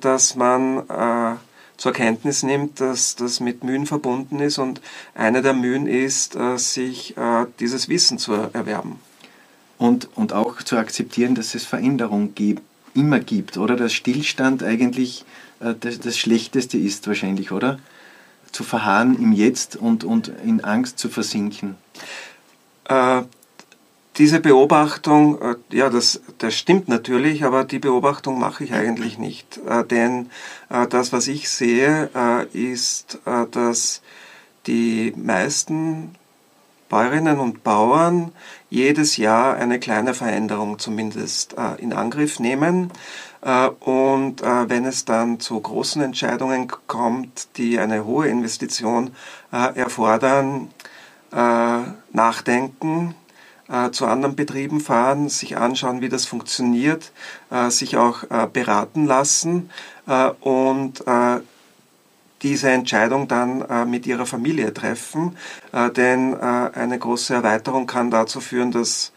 dass 0.00 0.36
man 0.36 1.38
zur 1.76 1.92
Kenntnis 1.92 2.42
nimmt, 2.42 2.80
dass 2.80 3.16
das 3.16 3.40
mit 3.40 3.64
Mühen 3.64 3.84
verbunden 3.84 4.40
ist 4.40 4.58
und 4.58 4.80
eine 5.14 5.42
der 5.42 5.52
Mühen 5.52 5.86
ist, 5.86 6.38
sich 6.56 7.14
dieses 7.58 7.88
Wissen 7.88 8.16
zu 8.18 8.32
erwerben 8.32 9.00
und, 9.78 10.08
und 10.16 10.32
auch 10.32 10.62
zu 10.62 10.76
akzeptieren, 10.76 11.34
dass 11.34 11.54
es 11.54 11.64
Veränderung 11.64 12.34
gibt, 12.34 12.62
immer 12.94 13.20
gibt, 13.20 13.58
oder? 13.58 13.76
Dass 13.76 13.92
Stillstand 13.92 14.62
eigentlich 14.62 15.24
äh, 15.60 15.74
das, 15.78 16.00
das, 16.00 16.18
Schlechteste 16.18 16.78
ist 16.78 17.06
wahrscheinlich, 17.06 17.52
oder? 17.52 17.78
Zu 18.52 18.64
verharren 18.64 19.20
im 19.20 19.32
Jetzt 19.32 19.76
und, 19.76 20.04
und 20.04 20.32
in 20.44 20.64
Angst 20.64 20.98
zu 20.98 21.08
versinken. 21.08 21.76
Äh, 22.88 23.22
diese 24.18 24.40
Beobachtung, 24.40 25.40
äh, 25.42 25.56
ja, 25.70 25.90
das, 25.90 26.22
das 26.38 26.54
stimmt 26.54 26.88
natürlich, 26.88 27.44
aber 27.44 27.64
die 27.64 27.78
Beobachtung 27.78 28.38
mache 28.38 28.64
ich 28.64 28.72
eigentlich 28.72 29.18
nicht. 29.18 29.60
Äh, 29.68 29.84
denn 29.84 30.30
äh, 30.70 30.86
das, 30.86 31.12
was 31.12 31.28
ich 31.28 31.50
sehe, 31.50 32.08
ist, 32.52 33.18
dass 33.50 34.00
die 34.66 35.12
meisten 35.16 36.14
Bäuerinnen 36.88 37.38
und 37.38 37.64
Bauern 37.64 38.33
jedes 38.70 39.16
Jahr 39.16 39.57
eine 39.57 39.79
kleine 39.79 40.14
Veränderung 40.14 40.79
zumindest 40.79 41.55
in 41.79 41.92
Angriff 41.92 42.40
nehmen. 42.40 42.90
Und 43.81 44.42
wenn 44.42 44.85
es 44.85 45.05
dann 45.05 45.40
zu 45.40 45.61
großen 45.61 46.03
Entscheidungen 46.03 46.68
kommt, 46.87 47.49
die 47.57 47.79
eine 47.79 48.05
hohe 48.05 48.29
Investition 48.29 49.12
erfordern, 49.51 50.68
nachdenken, 52.12 53.14
äh, 53.68 53.90
zu 53.90 54.07
anderen 54.07 54.37
Betrieben 54.37 54.81
fahren, 54.81 55.29
sich 55.29 55.57
anschauen, 55.57 56.01
wie 56.01 56.09
das 56.09 56.25
funktioniert, 56.25 57.12
äh, 57.51 57.70
sich 57.70 57.96
auch 57.96 58.22
äh, 58.31 58.46
beraten 58.53 59.07
lassen 59.07 59.70
äh, 60.07 60.31
und 60.40 61.07
äh, 61.07 61.40
diese 62.42 62.70
Entscheidung 62.70 63.29
dann 63.29 63.62
äh, 63.62 63.85
mit 63.85 64.07
ihrer 64.07 64.27
Familie 64.27 64.72
treffen. 64.75 65.37
denn 65.72 66.35
eine 66.35 66.99
große 66.99 67.35
Erweiterung 67.35 67.87
kann 67.87 68.11
dazu 68.11 68.40
führen, 68.40 68.70
dass 68.72 69.12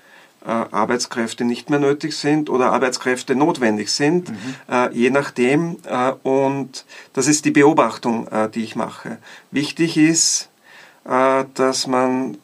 Arbeitskräfte 0.46 1.44
nicht 1.44 1.70
mehr 1.70 1.80
nötig 1.80 2.14
sind 2.14 2.50
oder 2.50 2.72
Arbeitskräfte 2.72 3.36
notwendig 3.36 3.92
sind, 3.92 4.30
mhm. 4.30 4.56
je 4.92 5.10
nachdem. 5.10 5.78
und 6.24 6.86
das 7.14 7.28
ist 7.28 7.46
die 7.46 7.52
Beobachtung, 7.52 8.28
die 8.54 8.64
ich 8.64 8.76
mache. 8.76 9.18
Wichtig 9.52 9.98
ist, 9.98 10.50
dass 11.04 11.88
man 11.88 12.38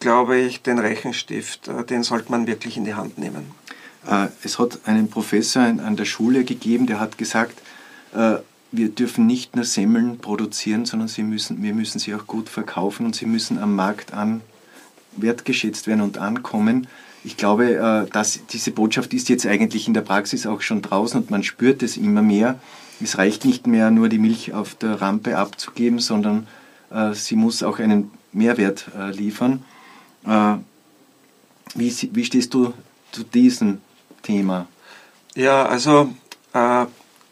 glaube 0.00 0.38
ich, 0.38 0.62
den 0.62 0.78
Rechenstift, 0.78 1.68
äh, 1.68 1.84
den 1.84 2.02
sollte 2.02 2.30
man 2.30 2.46
wirklich 2.46 2.76
in 2.76 2.84
die 2.84 2.94
Hand 2.94 3.18
nehmen. 3.18 3.52
Äh, 4.08 4.28
es 4.42 4.58
hat 4.58 4.80
einen 4.84 5.08
Professor 5.08 5.62
an 5.62 5.96
der 5.96 6.04
Schule 6.04 6.44
gegeben, 6.44 6.86
der 6.86 7.00
hat 7.00 7.18
gesagt, 7.18 7.58
äh, 8.14 8.36
wir 8.70 8.90
dürfen 8.90 9.26
nicht 9.26 9.56
nur 9.56 9.64
Semmeln 9.64 10.18
produzieren, 10.18 10.84
sondern 10.84 11.08
sie 11.08 11.22
müssen, 11.22 11.62
wir 11.62 11.74
müssen 11.74 11.98
sie 11.98 12.14
auch 12.14 12.26
gut 12.26 12.48
verkaufen 12.48 13.06
und 13.06 13.16
sie 13.16 13.26
müssen 13.26 13.58
am 13.58 13.74
Markt 13.74 14.12
an 14.12 14.42
wertgeschätzt 15.16 15.86
werden 15.86 16.02
und 16.02 16.18
ankommen. 16.18 16.86
Ich 17.24 17.36
glaube, 17.36 18.08
dass 18.12 18.40
diese 18.46 18.70
Botschaft 18.70 19.12
ist 19.12 19.28
jetzt 19.28 19.46
eigentlich 19.46 19.88
in 19.88 19.94
der 19.94 20.02
Praxis 20.02 20.46
auch 20.46 20.60
schon 20.60 20.82
draußen 20.82 21.20
und 21.20 21.30
man 21.30 21.42
spürt 21.42 21.82
es 21.82 21.96
immer 21.96 22.22
mehr. 22.22 22.60
Es 23.02 23.18
reicht 23.18 23.44
nicht 23.44 23.66
mehr 23.66 23.90
nur 23.90 24.08
die 24.08 24.18
Milch 24.18 24.52
auf 24.52 24.74
der 24.76 25.00
Rampe 25.00 25.36
abzugeben, 25.36 25.98
sondern 25.98 26.46
sie 27.14 27.36
muss 27.36 27.62
auch 27.64 27.80
einen 27.80 28.12
Mehrwert 28.32 28.86
liefern. 29.12 29.64
Äh, 30.24 30.56
wie, 31.74 31.94
wie 32.12 32.24
stehst 32.24 32.54
du 32.54 32.72
zu 33.12 33.24
diesem 33.24 33.80
Thema? 34.22 34.66
Ja, 35.34 35.66
also 35.66 36.12
äh, 36.52 36.86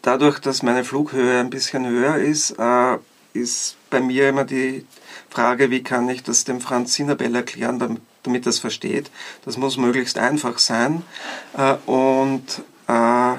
dadurch, 0.07 0.39
dass 0.39 0.63
meine 0.63 0.85
Flughöhe 0.85 1.39
ein 1.39 1.49
bisschen 1.49 1.85
höher 1.85 2.15
ist, 2.15 2.51
äh, 2.51 2.97
ist 3.33 3.75
bei 3.89 3.99
mir 3.99 4.29
immer 4.29 4.45
die 4.45 4.85
Frage, 5.29 5.69
wie 5.69 5.83
kann 5.83 6.07
ich 6.07 6.23
das 6.23 6.45
dem 6.45 6.61
Franz 6.61 6.93
Sinabell 6.93 7.35
erklären, 7.35 7.77
damit, 7.77 8.01
damit 8.23 8.45
das 8.45 8.57
versteht. 8.57 9.11
Das 9.43 9.57
muss 9.57 9.75
möglichst 9.77 10.17
einfach 10.17 10.59
sein. 10.59 11.03
Äh, 11.57 11.73
und 11.85 12.61
äh, 12.87 13.35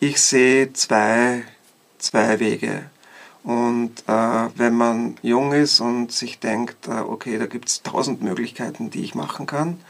ich 0.00 0.20
sehe 0.20 0.72
zwei, 0.74 1.44
zwei 1.98 2.38
Wege. 2.38 2.90
Und 3.44 4.04
wenn 4.06 4.74
man 4.74 5.16
jung 5.20 5.52
ist 5.52 5.80
und 5.80 6.12
sich 6.12 6.38
denkt, 6.38 6.88
okay, 6.88 7.38
da 7.38 7.46
gibt 7.46 7.68
es 7.68 7.82
tausend 7.82 8.22
Möglichkeiten, 8.22 8.90
die 8.90 9.02
ich 9.02 9.16
machen 9.16 9.46
kann, 9.46 9.80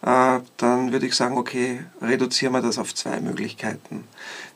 dann 0.00 0.92
würde 0.92 1.06
ich 1.06 1.16
sagen, 1.16 1.36
okay, 1.36 1.80
reduzieren 2.00 2.52
wir 2.52 2.62
das 2.62 2.78
auf 2.78 2.94
zwei 2.94 3.20
Möglichkeiten. 3.20 4.04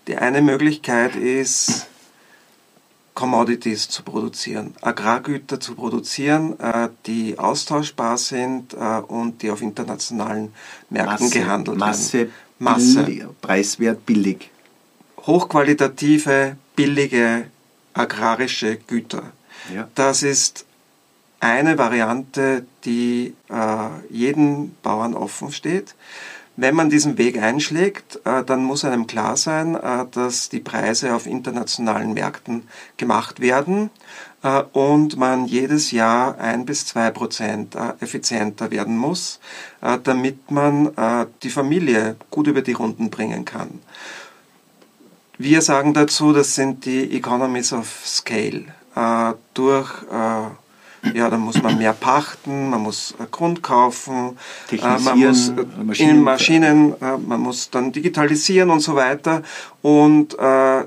Die 0.06 0.16
eine 0.16 0.40
Möglichkeit 0.40 1.16
ist, 1.16 1.86
Commodities 3.14 3.88
zu 3.88 4.02
produzieren, 4.02 4.74
Agrargüter 4.82 5.58
zu 5.58 5.74
produzieren, 5.74 6.60
äh, 6.60 6.90
die 7.06 7.38
austauschbar 7.38 8.18
sind 8.18 8.74
äh, 8.74 8.76
und 8.76 9.42
die 9.42 9.50
auf 9.50 9.62
internationalen 9.62 10.52
Märkten 10.90 11.26
Masse, 11.26 11.38
gehandelt 11.38 11.78
Masse, 11.78 12.12
werden. 12.18 12.32
Masse, 12.58 13.02
billig, 13.02 13.24
preiswert, 13.40 14.06
billig. 14.06 14.50
Hochqualitative, 15.26 16.56
billige 16.76 17.46
agrarische 17.94 18.76
Güter. 18.76 19.32
Ja. 19.74 19.88
Das 19.94 20.22
ist 20.22 20.66
eine 21.40 21.78
Variante, 21.78 22.66
die 22.84 23.34
äh, 23.48 23.88
jeden 24.10 24.76
Bauern 24.82 25.14
offen 25.14 25.52
steht. 25.52 25.94
Wenn 26.58 26.74
man 26.74 26.88
diesen 26.88 27.18
Weg 27.18 27.40
einschlägt, 27.40 28.20
äh, 28.24 28.42
dann 28.42 28.64
muss 28.64 28.84
einem 28.84 29.06
klar 29.06 29.36
sein, 29.36 29.74
äh, 29.74 30.06
dass 30.10 30.48
die 30.48 30.60
Preise 30.60 31.14
auf 31.14 31.26
internationalen 31.26 32.14
Märkten 32.14 32.62
gemacht 32.96 33.40
werden 33.40 33.90
äh, 34.42 34.62
und 34.72 35.18
man 35.18 35.44
jedes 35.44 35.90
Jahr 35.90 36.38
ein 36.38 36.64
bis 36.64 36.86
zwei 36.86 37.10
Prozent 37.10 37.76
effizienter 38.00 38.70
werden 38.70 38.96
muss, 38.96 39.38
damit 40.04 40.50
man 40.50 40.90
die 41.42 41.50
Familie 41.50 42.16
gut 42.30 42.46
über 42.46 42.62
die 42.62 42.72
Runden 42.72 43.10
bringen 43.10 43.44
kann. 43.44 43.80
Wir 45.38 45.60
sagen 45.62 45.92
dazu, 45.94 46.32
das 46.32 46.54
sind 46.54 46.84
die 46.86 47.16
Economies 47.16 47.72
of 47.72 47.86
Scale. 48.04 48.64
Durch, 49.54 49.90
ja, 51.14 51.30
da 51.30 51.36
muss 51.36 51.62
man 51.62 51.78
mehr 51.78 51.92
pachten, 51.92 52.70
man 52.70 52.82
muss 52.82 53.14
äh, 53.20 53.26
Grund 53.30 53.62
kaufen, 53.62 54.38
äh, 54.70 54.76
man 54.98 55.18
muss 55.18 55.48
äh, 55.48 55.52
Maschinen, 55.82 56.10
in 56.10 56.22
Maschinen, 56.22 56.92
äh, 57.00 57.16
man 57.18 57.40
muss 57.40 57.70
dann 57.70 57.92
digitalisieren 57.92 58.70
und 58.70 58.80
so 58.80 58.94
weiter. 58.94 59.42
Und 59.82 60.36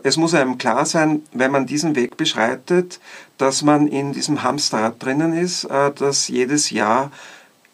es 0.03 0.17
muss 0.17 0.33
einem 0.33 0.57
klar 0.57 0.85
sein, 0.85 1.21
wenn 1.31 1.51
man 1.51 1.65
diesen 1.65 1.95
Weg 1.95 2.17
beschreitet, 2.17 2.99
dass 3.37 3.61
man 3.61 3.87
in 3.87 4.11
diesem 4.11 4.43
Hamsterrad 4.43 5.01
drinnen 5.01 5.31
ist, 5.31 5.69
dass 5.95 6.27
jedes 6.27 6.69
Jahr 6.69 7.09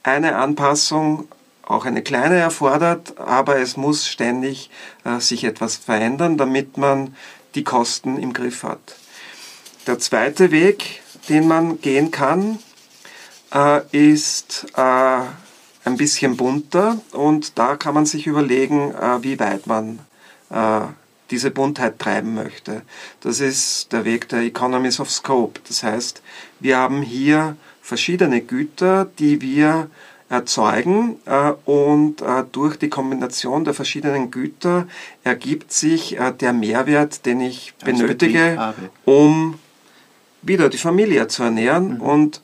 eine 0.04 0.36
Anpassung 0.36 1.28
auch 1.68 1.86
eine 1.86 2.04
kleine 2.04 2.36
erfordert, 2.36 3.18
aber 3.20 3.58
es 3.60 3.76
muss 3.78 4.08
ständig 4.08 4.70
äh, 5.04 5.20
sich 5.20 5.44
etwas 5.44 5.76
verändern, 5.76 6.38
damit 6.38 6.78
man 6.78 7.16
die 7.56 7.64
Kosten 7.64 8.18
im 8.18 8.34
Griff 8.34 8.64
hat. 8.64 8.96
Der 9.88 10.00
zweite 10.00 10.52
Weg, 10.52 11.02
den 11.30 11.48
man 11.48 11.82
gehen 11.82 12.12
kann, 12.12 12.60
äh, 13.54 13.82
ist 13.92 14.68
äh, 14.76 15.20
ein 15.86 15.98
bisschen 15.98 16.36
bunter 16.36 17.00
und 17.12 17.58
da 17.58 17.76
kann 17.76 17.94
man 17.94 18.06
sich 18.06 18.28
überlegen, 18.28 18.92
äh, 18.92 19.24
wie 19.24 19.40
weit 19.40 19.68
man 19.68 20.00
diese 21.32 21.50
Buntheit 21.50 21.98
treiben 21.98 22.36
möchte. 22.36 22.84
Das 23.22 23.40
ist 23.40 23.92
der 23.92 24.06
Weg 24.06 24.30
der 24.30 24.42
Economies 24.42 25.00
of 25.00 25.10
Scope. 25.10 25.60
Das 25.68 25.82
heißt, 25.82 26.22
wir 26.60 26.78
haben 26.78 27.02
hier 27.02 27.58
verschiedene 27.82 28.42
Güter, 28.42 29.08
die 29.18 29.42
wir 29.42 29.90
erzeugen 30.30 31.16
und 31.66 32.18
durch 32.52 32.78
die 32.78 32.90
Kombination 32.90 33.66
der 33.66 33.74
verschiedenen 33.74 34.30
Güter 34.30 34.88
ergibt 35.24 35.74
sich 35.74 36.16
der 36.40 36.54
Mehrwert, 36.54 37.26
den 37.26 37.42
ich 37.42 37.74
benötige, 37.84 38.76
um 39.04 39.58
wieder 40.46 40.70
die 40.70 40.78
Familie 40.78 41.28
zu 41.28 41.44
ernähren. 41.44 41.96
Mhm. 41.96 42.02
Und 42.02 42.42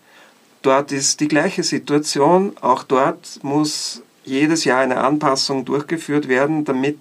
dort 0.62 0.92
ist 0.92 1.20
die 1.20 1.28
gleiche 1.28 1.64
Situation. 1.64 2.54
Auch 2.62 2.84
dort 2.84 3.40
muss 3.44 4.02
jedes 4.24 4.66
Jahr 4.66 4.82
eine 4.82 4.98
Anpassung 4.98 5.66
durchgeführt 5.66 6.28
werden, 6.28 6.66
damit 6.66 6.98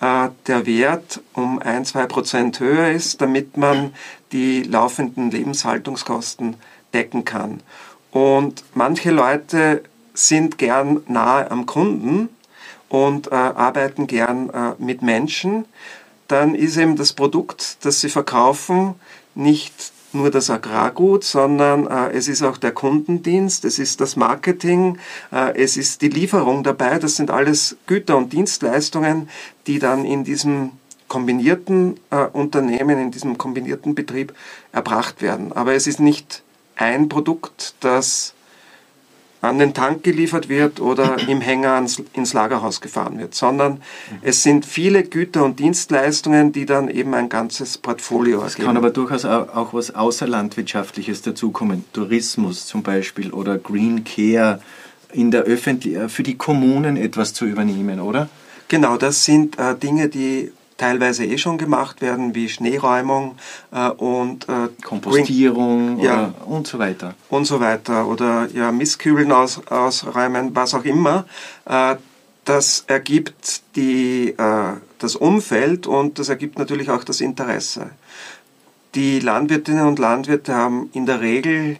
der 0.00 0.66
Wert 0.66 1.20
um 1.32 1.58
ein, 1.58 1.84
zwei 1.84 2.06
Prozent 2.06 2.60
höher 2.60 2.92
ist, 2.92 3.20
damit 3.20 3.56
man 3.56 3.92
die 4.30 4.62
laufenden 4.62 5.32
Lebenshaltungskosten 5.32 6.54
decken 6.94 7.24
kann. 7.24 7.60
Und 8.12 8.62
manche 8.74 9.10
Leute 9.10 9.82
sind 10.14 10.58
gern 10.58 11.02
nahe 11.08 11.50
am 11.50 11.66
Kunden 11.66 12.28
und 12.88 13.28
äh, 13.28 13.34
arbeiten 13.34 14.06
gern 14.06 14.50
äh, 14.50 14.72
mit 14.78 15.02
Menschen, 15.02 15.66
dann 16.26 16.54
ist 16.54 16.76
eben 16.76 16.96
das 16.96 17.12
Produkt, 17.12 17.84
das 17.84 18.00
sie 18.00 18.08
verkaufen, 18.08 18.94
nicht 19.34 19.92
nur 20.12 20.30
das 20.30 20.50
Agrargut, 20.50 21.24
sondern 21.24 21.86
äh, 21.86 22.16
es 22.16 22.28
ist 22.28 22.42
auch 22.42 22.56
der 22.56 22.72
Kundendienst, 22.72 23.64
es 23.64 23.78
ist 23.78 24.00
das 24.00 24.16
Marketing, 24.16 24.98
äh, 25.32 25.56
es 25.56 25.76
ist 25.76 26.02
die 26.02 26.08
Lieferung 26.08 26.62
dabei. 26.62 26.98
Das 26.98 27.16
sind 27.16 27.30
alles 27.30 27.76
Güter 27.86 28.16
und 28.16 28.32
Dienstleistungen, 28.32 29.28
die 29.66 29.78
dann 29.78 30.04
in 30.04 30.24
diesem 30.24 30.72
kombinierten 31.08 31.98
äh, 32.10 32.24
Unternehmen, 32.24 32.98
in 32.98 33.10
diesem 33.10 33.38
kombinierten 33.38 33.94
Betrieb 33.94 34.34
erbracht 34.72 35.22
werden. 35.22 35.52
Aber 35.52 35.74
es 35.74 35.86
ist 35.86 36.00
nicht 36.00 36.42
ein 36.76 37.08
Produkt, 37.08 37.74
das 37.80 38.34
an 39.40 39.58
den 39.58 39.74
Tank 39.74 40.02
geliefert 40.02 40.48
wird 40.48 40.80
oder 40.80 41.16
im 41.28 41.40
Hänger 41.40 41.72
ans, 41.72 42.02
ins 42.12 42.32
Lagerhaus 42.32 42.80
gefahren 42.80 43.18
wird, 43.18 43.34
sondern 43.34 43.80
es 44.22 44.42
sind 44.42 44.66
viele 44.66 45.04
Güter 45.04 45.44
und 45.44 45.58
Dienstleistungen, 45.58 46.52
die 46.52 46.66
dann 46.66 46.88
eben 46.88 47.14
ein 47.14 47.28
ganzes 47.28 47.78
Portfolio. 47.78 48.44
Es 48.44 48.56
kann 48.56 48.76
aber 48.76 48.90
durchaus 48.90 49.24
auch 49.24 49.74
was 49.74 49.94
Außerlandwirtschaftliches 49.94 51.22
dazukommen, 51.22 51.84
Tourismus 51.92 52.66
zum 52.66 52.82
Beispiel 52.82 53.32
oder 53.32 53.58
Green 53.58 54.04
Care, 54.04 54.60
in 55.12 55.30
der 55.30 55.42
Öffentlich 55.42 55.96
für 56.08 56.22
die 56.22 56.36
Kommunen 56.36 56.96
etwas 56.96 57.32
zu 57.32 57.46
übernehmen, 57.46 58.00
oder? 58.00 58.28
Genau, 58.68 58.98
das 58.98 59.24
sind 59.24 59.58
äh, 59.58 59.74
Dinge, 59.74 60.10
die 60.10 60.52
teilweise 60.78 61.26
eh 61.26 61.36
schon 61.36 61.58
gemacht 61.58 62.00
werden, 62.00 62.34
wie 62.34 62.48
Schneeräumung 62.48 63.36
äh, 63.72 63.90
und 63.90 64.48
äh, 64.48 64.68
Kompostierung 64.82 66.00
ja, 66.00 66.32
und 66.46 66.66
so 66.66 66.78
weiter. 66.78 67.14
Und 67.28 67.44
so 67.44 67.60
weiter. 67.60 68.06
Oder 68.06 68.48
ja, 68.54 68.72
Mistkübeln 68.72 69.30
aus, 69.30 69.60
ausräumen, 69.66 70.54
was 70.54 70.72
auch 70.72 70.84
immer. 70.84 71.26
Äh, 71.66 71.96
das 72.44 72.84
ergibt 72.86 73.60
die, 73.76 74.30
äh, 74.30 74.72
das 74.98 75.16
Umfeld 75.16 75.86
und 75.86 76.18
das 76.18 76.30
ergibt 76.30 76.58
natürlich 76.58 76.88
auch 76.88 77.04
das 77.04 77.20
Interesse. 77.20 77.90
Die 78.94 79.20
Landwirtinnen 79.20 79.86
und 79.86 79.98
Landwirte 79.98 80.54
haben 80.54 80.88
in 80.94 81.04
der 81.04 81.20
Regel 81.20 81.76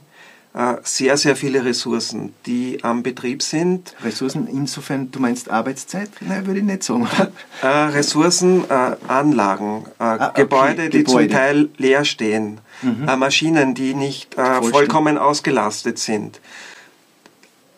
sehr, 0.82 1.16
sehr 1.16 1.36
viele 1.36 1.64
Ressourcen, 1.64 2.34
die 2.46 2.82
am 2.82 3.02
Betrieb 3.02 3.42
sind. 3.42 3.94
Ressourcen 4.02 4.48
insofern, 4.48 5.10
du 5.10 5.20
meinst 5.20 5.50
Arbeitszeit? 5.50 6.10
Nein, 6.20 6.46
würde 6.46 6.60
ich 6.60 6.66
nicht 6.66 6.82
sagen. 6.82 7.08
Äh, 7.62 7.66
Ressourcen, 7.66 8.64
äh, 8.70 8.96
Anlagen, 9.08 9.84
äh, 9.98 10.02
ah, 10.04 10.28
okay. 10.28 10.42
Gebäude, 10.42 10.90
die 10.90 11.02
Gebäude. 11.02 11.28
zum 11.28 11.36
Teil 11.36 11.68
leer 11.76 12.04
stehen, 12.04 12.60
mhm. 12.82 13.08
Äh, 13.08 13.16
Maschinen, 13.16 13.74
die 13.74 13.94
nicht 13.94 14.38
äh, 14.38 14.62
vollkommen 14.62 15.18
ausgelastet 15.18 15.98
sind. 15.98 16.40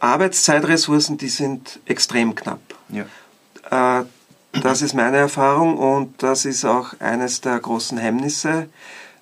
Arbeitszeitressourcen, 0.00 1.16
die 1.16 1.28
sind 1.28 1.80
extrem 1.86 2.34
knapp. 2.34 2.60
Ja. 2.88 4.04
das 4.52 4.82
ist 4.82 4.94
meine 4.94 5.18
Erfahrung 5.18 5.76
und 5.78 6.22
das 6.22 6.44
ist 6.44 6.64
auch 6.64 6.94
eines 6.98 7.40
der 7.40 7.58
großen 7.58 7.98
Hemmnisse, 7.98 8.68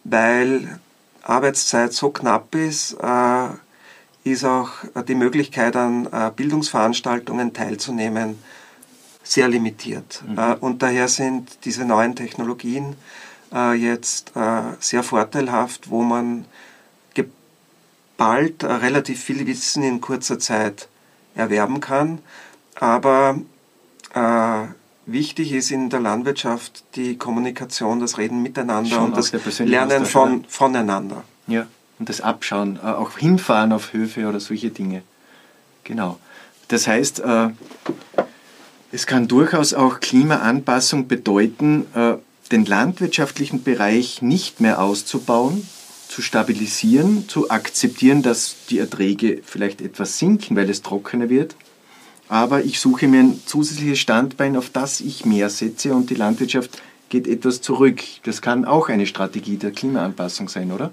weil 0.05 0.81
Arbeitszeit 1.29 1.93
so 1.93 2.11
knapp 2.11 2.55
ist, 2.55 2.97
äh, 3.03 3.49
ist 4.25 4.45
auch 4.45 4.71
die 5.07 5.14
Möglichkeit 5.14 5.77
an 5.77 6.07
äh, 6.07 6.31
Bildungsveranstaltungen 6.35 7.53
teilzunehmen 7.53 8.38
sehr 9.23 9.49
limitiert. 9.49 10.23
Mhm. 10.27 10.38
Äh, 10.38 10.55
und 10.61 10.83
daher 10.83 11.09
sind 11.09 11.64
diese 11.64 11.85
neuen 11.85 12.17
Technologien 12.17 12.97
äh, 13.53 13.75
jetzt 13.75 14.33
äh, 14.37 14.62
sehr 14.81 15.03
vorteilhaft, 15.03 15.91
wo 15.91 16.03
man 16.03 16.45
bald 18.19 18.64
äh, 18.64 18.67
relativ 18.67 19.23
viel 19.23 19.47
Wissen 19.47 19.83
in 19.83 20.03
kurzer 20.03 20.38
Zeit 20.38 20.88
erwerben 21.35 21.81
kann. 21.81 22.19
Aber 22.75 23.38
Wichtig 25.11 25.53
ist 25.53 25.71
in 25.71 25.88
der 25.88 26.01
Landwirtschaft 26.01 26.85
die 26.94 27.16
Kommunikation, 27.16 27.99
das 27.99 28.18
Reden 28.18 28.42
miteinander 28.42 28.90
Schon 28.90 29.05
und 29.07 29.16
das 29.16 29.33
Lernen 29.61 30.05
von, 30.05 30.44
voneinander. 30.47 31.25
Ja, 31.47 31.66
und 31.99 32.11
das 32.11 32.21
Abschauen, 32.21 32.77
äh, 32.77 32.88
auch 32.88 33.16
hinfahren 33.16 33.73
auf 33.73 33.94
Höfe 33.94 34.29
oder 34.29 34.38
solche 34.38 34.68
Dinge. 34.68 35.01
Genau. 35.85 36.18
Das 36.68 36.87
heißt, 36.87 37.21
äh, 37.21 37.49
es 38.92 39.07
kann 39.07 39.29
durchaus 39.29 39.73
auch 39.73 40.01
Klimaanpassung 40.01 41.09
bedeuten, 41.09 41.87
äh, 41.94 42.16
den 42.53 42.66
landwirtschaftlichen 42.66 43.62
Bereich 43.62 44.21
nicht 44.21 44.61
mehr 44.61 44.83
auszubauen, 44.83 45.66
zu 46.09 46.21
stabilisieren, 46.21 47.31
zu 47.31 47.49
akzeptieren, 47.49 48.23
dass 48.23 48.57
die 48.68 48.79
Erträge 48.79 49.40
vielleicht 49.42 49.81
etwas 49.81 50.18
sinken, 50.18 50.55
weil 50.55 50.68
es 50.68 50.83
trockener 50.83 51.31
wird 51.31 51.57
aber 52.29 52.64
ich 52.64 52.79
suche 52.81 53.09
mir 53.09 53.21
ein 53.21 53.41
zusätzliches 53.45 53.99
Standbein, 53.99 54.57
auf 54.57 54.71
das 54.71 55.01
ich 55.01 55.25
mehr 55.25 55.51
setze 55.51 55.95
und 55.95 56.11
die 56.11 56.14
Landwirtschaft 56.14 56.83
geht 57.09 57.27
etwas 57.27 57.61
zurück. 57.61 58.03
Das 58.25 58.43
kann 58.43 58.64
auch 58.64 58.88
eine 58.88 59.07
Strategie 59.07 59.57
der 59.57 59.71
Klimaanpassung 59.71 60.49
sein, 60.49 60.73
oder? 60.73 60.91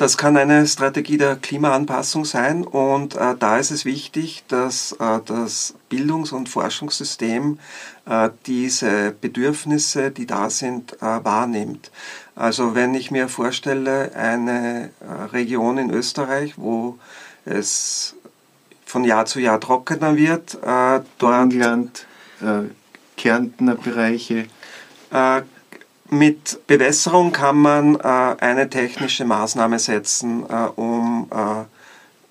Das 0.00 0.16
kann 0.16 0.38
eine 0.38 0.66
Strategie 0.66 1.18
der 1.18 1.36
Klimaanpassung 1.36 2.24
sein 2.24 2.64
und 2.64 3.16
äh, 3.16 3.34
da 3.38 3.58
ist 3.58 3.70
es 3.70 3.84
wichtig, 3.84 4.44
dass 4.48 4.92
äh, 4.92 5.20
das 5.26 5.74
Bildungs- 5.90 6.32
und 6.32 6.48
Forschungssystem 6.48 7.58
äh, 8.06 8.30
diese 8.46 9.14
Bedürfnisse, 9.20 10.10
die 10.10 10.24
da 10.24 10.48
sind, 10.48 10.94
äh, 11.02 11.22
wahrnimmt. 11.22 11.90
Also 12.34 12.74
wenn 12.74 12.94
ich 12.94 13.10
mir 13.10 13.28
vorstelle, 13.28 14.14
eine 14.14 14.88
äh, 15.00 15.24
Region 15.32 15.76
in 15.76 15.90
Österreich, 15.90 16.54
wo 16.56 16.98
es 17.44 18.16
von 18.90 19.04
Jahr 19.04 19.24
zu 19.24 19.40
Jahr 19.40 19.60
trockener 19.60 20.16
wird. 20.16 20.54
Äh, 20.62 21.00
dort 21.18 21.52
England, 21.52 22.06
äh, 22.42 22.68
Kärntner 23.16 23.76
Bereiche. 23.76 24.46
Äh, 25.12 25.42
mit 26.10 26.66
Bewässerung 26.66 27.30
kann 27.30 27.58
man 27.58 27.94
äh, 27.94 28.00
eine 28.02 28.68
technische 28.68 29.24
Maßnahme 29.24 29.78
setzen, 29.78 30.44
äh, 30.48 30.68
um 30.74 31.28
äh, 31.30 31.64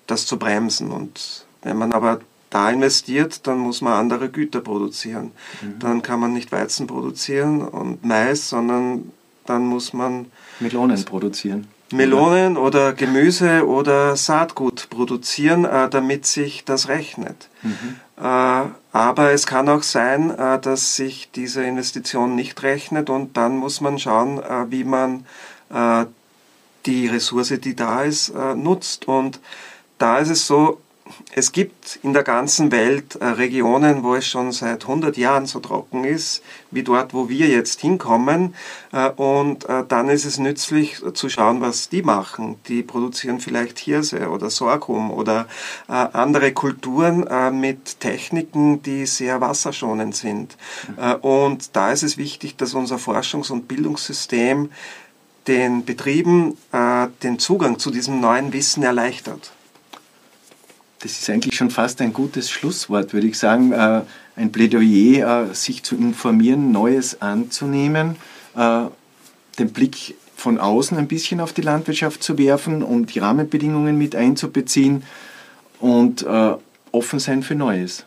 das 0.06 0.26
zu 0.26 0.38
bremsen. 0.38 0.90
Und 0.90 1.46
wenn 1.62 1.78
man 1.78 1.92
aber 1.92 2.20
da 2.50 2.68
investiert, 2.70 3.46
dann 3.46 3.58
muss 3.58 3.80
man 3.80 3.94
andere 3.94 4.28
Güter 4.28 4.60
produzieren. 4.60 5.32
Mhm. 5.62 5.78
Dann 5.78 6.02
kann 6.02 6.20
man 6.20 6.34
nicht 6.34 6.52
Weizen 6.52 6.86
produzieren 6.86 7.62
und 7.62 8.04
Mais, 8.04 8.50
sondern 8.50 9.12
dann 9.46 9.66
muss 9.66 9.94
man 9.94 10.26
Melonen 10.58 11.02
produzieren. 11.04 11.68
Melonen 11.92 12.56
oder 12.56 12.92
Gemüse 12.92 13.66
oder 13.66 14.16
Saatgut 14.16 14.88
produzieren, 14.90 15.64
äh, 15.64 15.88
damit 15.88 16.24
sich 16.26 16.64
das 16.64 16.88
rechnet. 16.88 17.48
Mhm. 17.62 17.96
Äh, 18.16 18.62
aber 18.92 19.32
es 19.32 19.46
kann 19.46 19.68
auch 19.68 19.82
sein, 19.82 20.30
äh, 20.30 20.60
dass 20.60 20.96
sich 20.96 21.30
diese 21.32 21.64
Investition 21.64 22.36
nicht 22.36 22.62
rechnet 22.62 23.10
und 23.10 23.36
dann 23.36 23.56
muss 23.56 23.80
man 23.80 23.98
schauen, 23.98 24.40
wie 24.70 24.84
man 24.84 25.24
die 26.84 27.06
Ressource, 27.06 27.54
die 27.60 27.76
da 27.76 28.02
ist, 28.02 28.34
nutzt. 28.56 29.06
Und 29.06 29.38
da 29.98 30.18
ist 30.18 30.30
es 30.30 30.48
so, 30.48 30.80
es 31.32 31.52
gibt 31.52 31.98
in 32.02 32.12
der 32.12 32.22
ganzen 32.22 32.72
Welt 32.72 33.16
äh, 33.16 33.24
Regionen, 33.24 34.02
wo 34.02 34.14
es 34.14 34.26
schon 34.26 34.52
seit 34.52 34.82
100 34.82 35.16
Jahren 35.16 35.46
so 35.46 35.60
trocken 35.60 36.04
ist, 36.04 36.42
wie 36.70 36.82
dort, 36.82 37.14
wo 37.14 37.28
wir 37.28 37.48
jetzt 37.48 37.80
hinkommen. 37.80 38.54
Äh, 38.92 39.10
und 39.10 39.68
äh, 39.68 39.84
dann 39.86 40.08
ist 40.08 40.24
es 40.24 40.38
nützlich 40.38 41.02
zu 41.14 41.28
schauen, 41.28 41.60
was 41.60 41.88
die 41.88 42.02
machen. 42.02 42.56
Die 42.68 42.82
produzieren 42.82 43.40
vielleicht 43.40 43.78
Hirse 43.78 44.28
oder 44.30 44.50
Sorghum 44.50 45.10
oder 45.10 45.46
andere 45.88 46.52
Kulturen 46.52 47.26
mit 47.60 48.00
Techniken, 48.00 48.82
die 48.82 49.06
sehr 49.06 49.40
wasserschonend 49.40 50.14
sind. 50.14 50.56
Und 51.22 51.76
da 51.76 51.92
ist 51.92 52.02
es 52.02 52.16
wichtig, 52.16 52.56
dass 52.56 52.74
unser 52.74 52.96
Forschungs- 52.96 53.50
und 53.50 53.68
Bildungssystem 53.68 54.70
den 55.46 55.84
Betrieben 55.84 56.56
den 57.22 57.38
Zugang 57.38 57.78
zu 57.78 57.90
diesem 57.90 58.20
neuen 58.20 58.52
Wissen 58.52 58.82
erleichtert 58.82 59.52
das 61.00 61.12
ist 61.12 61.30
eigentlich 61.30 61.56
schon 61.56 61.70
fast 61.70 62.00
ein 62.02 62.12
gutes 62.12 62.50
Schlusswort, 62.50 63.12
würde 63.12 63.26
ich 63.26 63.38
sagen. 63.38 63.72
Äh, 63.72 64.02
ein 64.36 64.52
Plädoyer, 64.52 65.50
äh, 65.50 65.54
sich 65.54 65.82
zu 65.82 65.96
informieren, 65.96 66.72
Neues 66.72 67.20
anzunehmen, 67.20 68.16
äh, 68.54 68.82
den 69.58 69.72
Blick 69.72 70.14
von 70.36 70.58
außen 70.58 70.96
ein 70.96 71.08
bisschen 71.08 71.40
auf 71.40 71.52
die 71.52 71.62
Landwirtschaft 71.62 72.22
zu 72.22 72.38
werfen 72.38 72.82
und 72.82 73.14
die 73.14 73.18
Rahmenbedingungen 73.18 73.98
mit 73.98 74.14
einzubeziehen 74.14 75.02
und 75.80 76.24
offen 76.92 77.18
sein 77.18 77.42
für 77.42 77.54
Neues. 77.54 78.06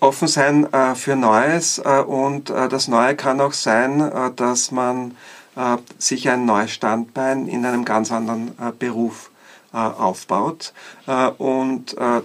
Offen 0.00 0.28
sein 0.28 0.68
für 0.94 1.16
Neues 1.16 1.78
und 1.78 2.50
das 2.50 2.88
Neue 2.88 3.16
kann 3.16 3.40
auch 3.40 3.54
sein, 3.54 4.12
dass 4.36 4.72
man 4.72 5.12
sich 5.96 6.28
ein 6.28 6.44
neues 6.44 6.72
Standbein 6.72 7.48
in 7.48 7.64
einem 7.64 7.86
ganz 7.86 8.12
anderen 8.12 8.52
Beruf 8.78 9.30
aufbaut. 9.78 10.72
Äh, 11.06 11.28
und 11.28 11.96
äh, 11.98 12.22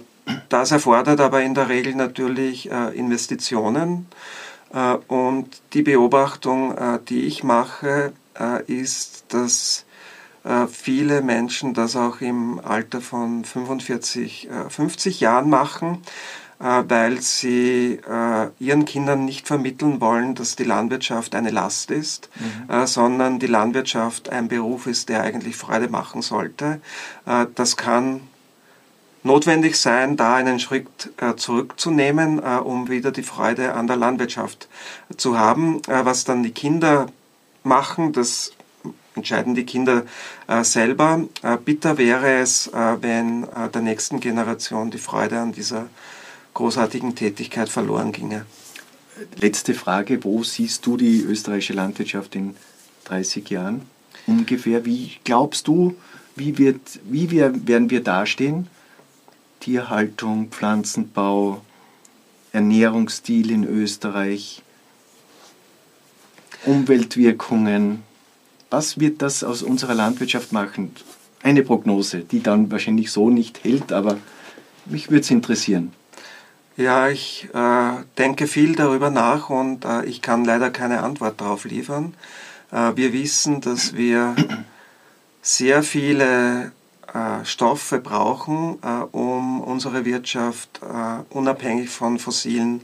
das 0.48 0.70
erfordert 0.70 1.20
aber 1.20 1.42
in 1.42 1.54
der 1.54 1.68
Regel 1.68 1.94
natürlich 1.96 2.70
Investitionen. 2.70 4.06
Und 5.08 5.48
die 5.72 5.82
Beobachtung, 5.82 6.76
die 7.08 7.22
ich 7.22 7.42
mache, 7.42 8.12
ist, 8.68 9.24
dass 9.30 9.84
viele 10.70 11.22
Menschen 11.22 11.74
das 11.74 11.96
auch 11.96 12.20
im 12.20 12.60
Alter 12.60 13.00
von 13.00 13.44
45, 13.44 14.48
50 14.68 15.18
Jahren 15.18 15.50
machen 15.50 16.02
äh, 16.02 16.06
weil 16.60 17.22
sie 17.22 18.00
äh, 18.06 18.48
ihren 18.58 18.84
Kindern 18.84 19.24
nicht 19.24 19.46
vermitteln 19.46 20.00
wollen, 20.02 20.34
dass 20.34 20.56
die 20.56 20.64
Landwirtschaft 20.64 21.34
eine 21.34 21.50
Last 21.50 21.90
ist, 21.90 22.28
mhm. 22.34 22.70
Äh, 22.70 22.86
sondern 22.86 23.38
die 23.38 23.46
Landwirtschaft 23.46 24.28
ein 24.28 24.48
Beruf 24.48 24.86
ist, 24.86 25.08
der 25.08 25.22
eigentlich 25.22 25.56
Freude 25.56 25.88
machen 25.88 26.22
sollte. 26.22 26.80
das 27.54 27.76
kann 27.76 28.20
notwendig 29.22 29.76
sein, 29.76 30.16
da 30.16 30.36
einen 30.36 30.58
Schritt 30.58 31.12
zurückzunehmen, 31.36 32.38
um 32.38 32.88
wieder 32.88 33.10
die 33.12 33.22
Freude 33.22 33.74
an 33.74 33.86
der 33.86 33.96
Landwirtschaft 33.96 34.68
zu 35.16 35.38
haben. 35.38 35.80
was 35.86 36.24
dann 36.24 36.42
die 36.42 36.52
Kinder 36.52 37.06
machen, 37.62 38.12
das 38.12 38.52
entscheiden 39.14 39.54
die 39.54 39.64
Kinder 39.64 40.04
selber. 40.62 41.24
bitter 41.64 41.98
wäre 41.98 42.40
es, 42.40 42.70
wenn 42.72 43.46
der 43.74 43.82
nächsten 43.82 44.20
Generation 44.20 44.90
die 44.90 44.98
Freude 44.98 45.38
an 45.38 45.52
dieser 45.52 45.86
großartigen 46.54 47.14
Tätigkeit 47.14 47.68
verloren 47.68 48.12
ginge. 48.12 48.46
Letzte 49.36 49.74
Frage, 49.74 50.22
wo 50.24 50.42
siehst 50.42 50.86
du 50.86 50.96
die 50.96 51.20
österreichische 51.20 51.74
Landwirtschaft 51.74 52.34
in 52.34 52.54
30 53.04 53.50
Jahren 53.50 53.82
ungefähr? 54.26 54.84
Wie 54.84 55.12
glaubst 55.24 55.68
du, 55.68 55.94
wie, 56.36 56.58
wird, 56.58 57.00
wie 57.04 57.30
wir, 57.30 57.66
werden 57.66 57.90
wir 57.90 58.02
dastehen? 58.02 58.68
Tierhaltung, 59.60 60.48
Pflanzenbau, 60.48 61.60
Ernährungsstil 62.52 63.50
in 63.50 63.64
Österreich, 63.64 64.62
Umweltwirkungen. 66.64 68.02
Was 68.70 68.98
wird 68.98 69.22
das 69.22 69.44
aus 69.44 69.62
unserer 69.62 69.94
Landwirtschaft 69.94 70.52
machen? 70.52 70.92
Eine 71.42 71.62
Prognose, 71.62 72.20
die 72.20 72.42
dann 72.42 72.70
wahrscheinlich 72.70 73.10
so 73.10 73.30
nicht 73.30 73.64
hält, 73.64 73.92
aber 73.92 74.18
mich 74.86 75.10
würde 75.10 75.20
es 75.20 75.30
interessieren. 75.30 75.92
Ja, 76.76 77.08
ich 77.08 77.48
äh, 77.52 77.90
denke 78.16 78.46
viel 78.46 78.74
darüber 78.74 79.10
nach 79.10 79.50
und 79.50 79.84
äh, 79.84 80.04
ich 80.04 80.22
kann 80.22 80.44
leider 80.44 80.70
keine 80.70 81.02
Antwort 81.02 81.40
darauf 81.40 81.64
liefern. 81.64 82.14
Äh, 82.72 82.92
wir 82.94 83.12
wissen, 83.12 83.60
dass 83.60 83.94
wir 83.94 84.34
sehr 85.42 85.82
viele 85.82 86.72
äh, 87.12 87.44
Stoffe 87.44 87.98
brauchen, 87.98 88.78
äh, 88.82 89.02
um 89.10 89.60
unsere 89.60 90.04
Wirtschaft 90.04 90.80
äh, 90.82 91.34
unabhängig 91.34 91.90
von 91.90 92.18
fossilen 92.18 92.82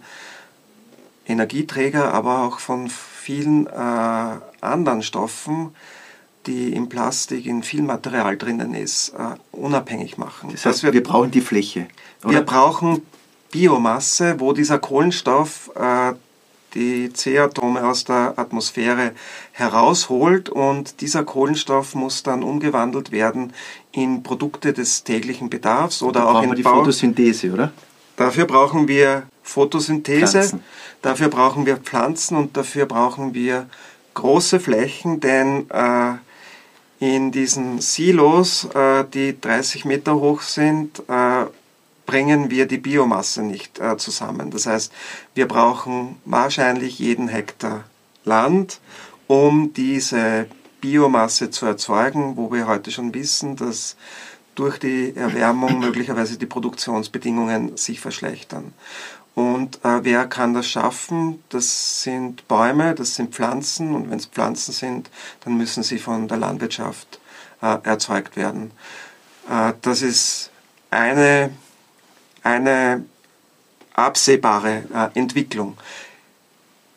Energieträger, 1.28 2.12
aber 2.12 2.44
auch 2.44 2.60
von 2.60 2.88
vielen 2.88 3.66
anderen 3.66 5.02
Stoffen, 5.02 5.74
die 6.46 6.72
im 6.72 6.88
Plastik, 6.88 7.46
in 7.46 7.64
viel 7.64 7.82
Material 7.82 8.36
drinnen 8.36 8.74
ist, 8.74 9.12
unabhängig 9.50 10.18
machen. 10.18 10.50
Das 10.52 10.64
heißt, 10.64 10.84
wir, 10.84 10.92
wir 10.92 11.02
brauchen 11.02 11.32
die 11.32 11.40
Fläche. 11.40 11.88
Oder? 12.22 12.32
Wir 12.32 12.40
brauchen 12.42 13.02
Biomasse, 13.50 14.38
wo 14.38 14.52
dieser 14.52 14.78
Kohlenstoff 14.78 15.70
die 16.76 17.12
C-Atome 17.12 17.84
aus 17.84 18.04
der 18.04 18.34
Atmosphäre 18.36 19.12
herausholt 19.52 20.48
und 20.48 21.00
dieser 21.00 21.24
Kohlenstoff 21.24 21.94
muss 21.94 22.22
dann 22.22 22.42
umgewandelt 22.42 23.10
werden 23.10 23.52
in 23.92 24.22
Produkte 24.22 24.72
des 24.72 25.02
täglichen 25.02 25.48
Bedarfs 25.48 26.02
oder 26.02 26.20
da 26.20 26.26
auch 26.26 26.42
in 26.42 26.54
die 26.54 26.62
Bau 26.62 26.76
Photosynthese, 26.76 27.52
oder? 27.52 27.72
Dafür 28.16 28.44
brauchen 28.44 28.88
wir 28.88 29.24
Photosynthese, 29.42 30.26
Pflanzen. 30.26 30.64
dafür 31.02 31.28
brauchen 31.28 31.66
wir 31.66 31.78
Pflanzen 31.78 32.36
und 32.36 32.56
dafür 32.56 32.86
brauchen 32.86 33.34
wir 33.34 33.68
große 34.14 34.60
Flächen, 34.60 35.20
denn 35.20 35.68
äh, 35.70 36.14
in 36.98 37.32
diesen 37.32 37.80
Silos, 37.80 38.66
äh, 38.74 39.04
die 39.12 39.38
30 39.38 39.84
Meter 39.84 40.14
hoch 40.16 40.42
sind, 40.42 41.02
äh, 41.08 41.44
bringen 42.06 42.50
wir 42.50 42.66
die 42.66 42.78
Biomasse 42.78 43.42
nicht 43.42 43.78
äh, 43.78 43.96
zusammen. 43.96 44.50
Das 44.50 44.66
heißt, 44.66 44.92
wir 45.34 45.46
brauchen 45.46 46.16
wahrscheinlich 46.24 46.98
jeden 46.98 47.28
Hektar 47.28 47.84
Land, 48.24 48.80
um 49.26 49.72
diese 49.74 50.46
Biomasse 50.80 51.50
zu 51.50 51.66
erzeugen, 51.66 52.36
wo 52.36 52.52
wir 52.52 52.66
heute 52.66 52.90
schon 52.90 53.12
wissen, 53.12 53.56
dass 53.56 53.96
durch 54.54 54.78
die 54.78 55.14
Erwärmung 55.16 55.78
möglicherweise 55.80 56.38
die 56.38 56.46
Produktionsbedingungen 56.46 57.76
sich 57.76 58.00
verschlechtern. 58.00 58.72
Und 59.34 59.84
äh, 59.84 60.02
wer 60.02 60.26
kann 60.26 60.54
das 60.54 60.66
schaffen? 60.66 61.42
Das 61.50 62.02
sind 62.02 62.48
Bäume, 62.48 62.94
das 62.94 63.16
sind 63.16 63.34
Pflanzen 63.34 63.94
und 63.94 64.10
wenn 64.10 64.18
es 64.18 64.26
Pflanzen 64.26 64.72
sind, 64.72 65.10
dann 65.44 65.58
müssen 65.58 65.82
sie 65.82 65.98
von 65.98 66.26
der 66.26 66.38
Landwirtschaft 66.38 67.20
äh, 67.60 67.76
erzeugt 67.82 68.36
werden. 68.36 68.70
Äh, 69.50 69.74
das 69.82 70.00
ist 70.00 70.50
eine 70.90 71.50
eine 72.46 73.04
absehbare 73.94 74.84
äh, 74.94 75.18
Entwicklung. 75.18 75.76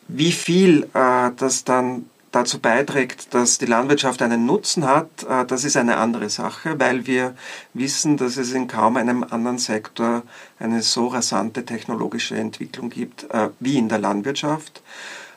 Wie 0.08 0.32
viel 0.32 0.88
äh, 0.94 1.30
das 1.36 1.64
dann 1.64 2.06
dazu 2.30 2.60
beiträgt, 2.60 3.34
dass 3.34 3.58
die 3.58 3.66
Landwirtschaft 3.66 4.22
einen 4.22 4.46
Nutzen 4.46 4.86
hat, 4.86 5.08
äh, 5.28 5.44
das 5.44 5.64
ist 5.64 5.76
eine 5.76 5.96
andere 5.96 6.30
Sache, 6.30 6.78
weil 6.78 7.06
wir 7.06 7.34
wissen, 7.74 8.16
dass 8.16 8.36
es 8.36 8.52
in 8.52 8.68
kaum 8.68 8.96
einem 8.96 9.24
anderen 9.24 9.58
Sektor 9.58 10.22
eine 10.58 10.82
so 10.82 11.08
rasante 11.08 11.64
technologische 11.64 12.36
Entwicklung 12.36 12.90
gibt 12.90 13.24
äh, 13.30 13.48
wie 13.58 13.78
in 13.78 13.88
der 13.88 13.98
Landwirtschaft. 13.98 14.82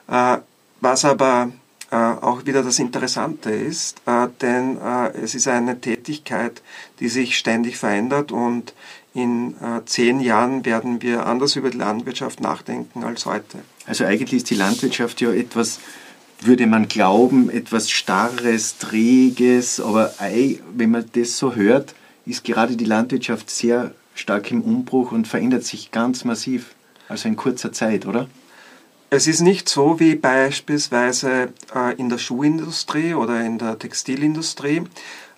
Äh, 0.07 0.37
was 0.81 1.05
aber 1.05 1.49
äh, 1.89 1.95
auch 1.95 2.45
wieder 2.45 2.61
das 2.61 2.77
Interessante 2.77 3.51
ist, 3.51 4.01
denn 4.41 4.77
es 5.13 5.33
ist 5.33 5.47
eine 5.47 5.79
Tätigkeit, 5.79 6.61
die 6.99 7.07
sich 7.07 7.37
ständig 7.37 7.77
verändert 7.77 8.33
und 8.33 8.73
in 9.13 9.55
äh, 9.61 9.85
zehn 9.85 10.19
Jahren 10.19 10.65
werden 10.65 11.01
wir 11.01 11.25
anders 11.25 11.55
über 11.55 11.69
die 11.69 11.77
Landwirtschaft 11.77 12.41
nachdenken 12.41 13.03
als 13.03 13.25
heute. 13.25 13.59
Also 13.85 14.05
eigentlich 14.05 14.33
ist 14.33 14.49
die 14.49 14.55
Landwirtschaft 14.55 15.21
ja 15.21 15.31
etwas, 15.31 15.79
würde 16.41 16.65
man 16.67 16.87
glauben, 16.87 17.49
etwas 17.49 17.89
Starres, 17.89 18.77
Träges, 18.77 19.79
aber 19.79 20.13
wenn 20.19 20.91
man 20.91 21.05
das 21.13 21.37
so 21.37 21.55
hört, 21.55 21.93
ist 22.25 22.43
gerade 22.43 22.75
die 22.75 22.85
Landwirtschaft 22.85 23.49
sehr 23.49 23.93
stark 24.15 24.51
im 24.51 24.61
Umbruch 24.61 25.11
und 25.11 25.27
verändert 25.27 25.63
sich 25.63 25.91
ganz 25.91 26.25
massiv, 26.25 26.75
also 27.07 27.27
in 27.27 27.35
kurzer 27.35 27.71
Zeit, 27.71 28.05
oder? 28.05 28.27
Es 29.09 29.27
ist 29.27 29.41
nicht 29.41 29.69
so 29.69 29.99
wie 29.99 30.15
beispielsweise 30.15 31.53
äh, 31.75 31.93
in 31.97 32.09
der 32.09 32.17
Schuhindustrie 32.17 33.13
oder 33.13 33.41
in 33.45 33.59
der 33.59 33.77
Textilindustrie, 33.77 34.81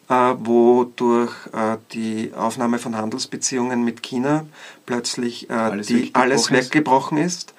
wo 0.08 0.84
durch 0.95 1.34
äh, 1.53 1.78
die 1.93 2.32
Aufnahme 2.36 2.80
von 2.80 2.95
Handelsbeziehungen 2.95 3.84
mit 3.84 4.03
China 4.03 4.45
plötzlich 4.86 5.49
äh, 5.49 5.53
alles, 5.53 5.88
die, 5.88 5.95
weggebrochen 5.95 6.22
alles 6.22 6.51
weggebrochen 6.51 7.18
ist. 7.18 7.53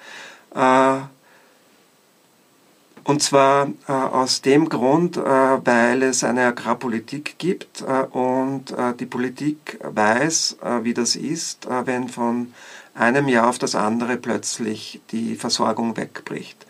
Und 3.07 3.23
zwar 3.23 3.69
äh, 3.87 3.93
aus 3.93 4.41
dem 4.41 4.67
Grund, 4.67 5.15
äh, 5.15 5.21
weil 5.21 6.03
es 6.03 6.25
eine 6.25 6.47
Agrarpolitik 6.47 7.35
gibt 7.37 7.81
äh, 7.81 8.03
und 8.03 8.75
die 8.99 9.05
Politik 9.05 9.79
weiß, 9.81 10.57
wie 10.81 10.93
das 10.93 11.15
ist, 11.15 11.67
wenn 11.85 12.09
von 12.09 12.53
einem 12.93 13.29
Jahr 13.29 13.47
auf 13.47 13.59
das 13.59 13.75
andere 13.75 14.17
plötzlich 14.17 14.99
die 15.11 15.35
Versorgung 15.35 15.95
wegbricht. 15.95 16.65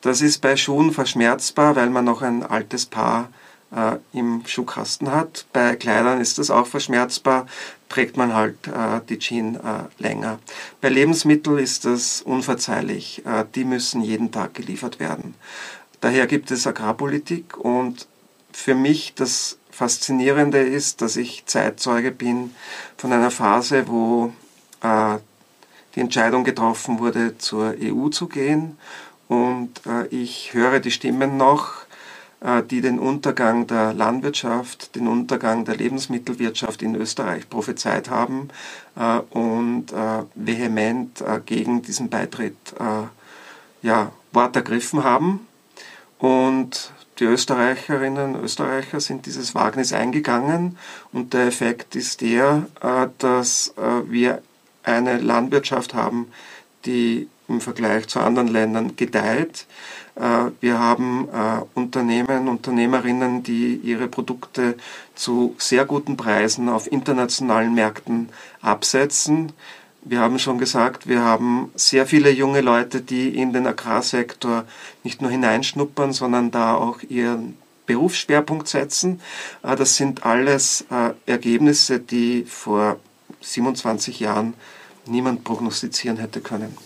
Das 0.00 0.20
ist 0.20 0.40
bei 0.40 0.56
Schuhen 0.56 0.92
verschmerzbar, 0.92 1.74
weil 1.74 1.90
man 1.90 2.04
noch 2.04 2.22
ein 2.22 2.44
altes 2.44 2.86
Paar 2.86 3.28
äh, 3.74 3.96
im 4.12 4.42
Schuhkasten 4.46 5.10
hat. 5.10 5.46
Bei 5.52 5.76
Kleidern 5.76 6.20
ist 6.20 6.38
das 6.38 6.50
auch 6.50 6.66
verschmerzbar, 6.66 7.46
trägt 7.88 8.16
man 8.16 8.34
halt 8.34 8.66
äh, 8.66 9.00
die 9.08 9.18
Jeans 9.18 9.58
äh, 9.58 10.02
länger. 10.02 10.38
Bei 10.80 10.88
Lebensmitteln 10.88 11.58
ist 11.58 11.84
das 11.84 12.22
unverzeihlich. 12.22 13.24
Äh, 13.26 13.44
die 13.54 13.64
müssen 13.64 14.02
jeden 14.02 14.32
Tag 14.32 14.54
geliefert 14.54 15.00
werden. 15.00 15.34
Daher 16.00 16.26
gibt 16.26 16.50
es 16.50 16.66
Agrarpolitik 16.66 17.56
und 17.58 18.06
für 18.52 18.74
mich 18.74 19.14
das 19.14 19.58
Faszinierende 19.70 20.58
ist, 20.58 21.02
dass 21.02 21.16
ich 21.16 21.46
Zeitzeuge 21.46 22.10
bin 22.10 22.54
von 22.96 23.12
einer 23.12 23.30
Phase, 23.30 23.86
wo 23.86 24.32
äh, 24.82 25.18
die 25.94 26.00
Entscheidung 26.00 26.44
getroffen 26.44 26.98
wurde, 26.98 27.38
zur 27.38 27.74
EU 27.80 28.08
zu 28.08 28.28
gehen. 28.28 28.78
Und 29.28 29.80
äh, 29.86 30.06
ich 30.08 30.54
höre 30.54 30.80
die 30.80 30.90
Stimmen 30.90 31.36
noch, 31.36 31.86
die 32.70 32.80
den 32.80 32.98
Untergang 32.98 33.66
der 33.66 33.92
Landwirtschaft, 33.92 34.94
den 34.94 35.08
Untergang 35.08 35.66
der 35.66 35.76
Lebensmittelwirtschaft 35.76 36.80
in 36.80 36.94
Österreich 36.94 37.50
prophezeit 37.50 38.08
haben 38.08 38.48
äh, 38.96 39.18
und 39.36 39.92
äh, 39.92 40.22
vehement 40.34 41.22
gegen 41.44 41.82
diesen 41.82 42.08
Beitritt 42.08 42.56
ja, 43.82 44.12
Wort 44.32 44.56
ergriffen 44.56 45.04
haben. 45.04 45.46
Und 46.18 46.92
die 47.18 47.24
Österreicherinnen 47.24 48.36
und 48.36 48.44
Österreicher 48.44 49.00
sind 49.00 49.26
dieses 49.26 49.54
Wagnis 49.54 49.92
eingegangen 49.92 50.78
und 51.12 51.34
der 51.34 51.46
Effekt 51.46 51.94
ist 51.96 52.20
der, 52.20 52.66
dass 53.18 53.74
wir 54.06 54.42
eine 54.82 55.18
Landwirtschaft 55.18 55.94
haben, 55.94 56.26
die 56.84 57.28
im 57.48 57.60
Vergleich 57.60 58.06
zu 58.08 58.20
anderen 58.20 58.48
Ländern 58.48 58.96
gedeiht. 58.96 59.66
Äh, 60.16 60.50
wir 60.60 60.78
haben 60.78 61.28
äh, 61.28 61.62
Unternehmen, 61.74 62.48
Unternehmerinnen, 62.48 63.42
die 63.42 63.76
ihre 63.76 64.08
Produkte 64.08 64.76
zu 65.14 65.54
sehr 65.58 65.84
guten 65.84 66.16
Preisen 66.16 66.68
auf 66.68 66.90
internationalen 66.90 67.74
Märkten 67.74 68.28
absetzen. 68.60 69.52
Wir 70.02 70.20
haben 70.20 70.38
schon 70.38 70.58
gesagt, 70.58 71.08
wir 71.08 71.22
haben 71.22 71.70
sehr 71.74 72.06
viele 72.06 72.30
junge 72.30 72.62
Leute, 72.62 73.02
die 73.02 73.28
in 73.28 73.52
den 73.52 73.66
Agrarsektor 73.66 74.64
nicht 75.04 75.20
nur 75.20 75.30
hineinschnuppern, 75.30 76.12
sondern 76.12 76.50
da 76.50 76.74
auch 76.74 77.02
ihren 77.08 77.56
Berufsschwerpunkt 77.86 78.68
setzen. 78.68 79.20
Äh, 79.62 79.76
das 79.76 79.96
sind 79.96 80.24
alles 80.24 80.84
Ergebnisse, 81.26 82.00
die 82.00 82.44
vor 82.44 82.96
27 83.40 84.20
Jahren 84.20 84.54
niemand 85.06 85.44
prognostizieren 85.44 86.18
hätte 86.18 86.40
können. 86.40 86.76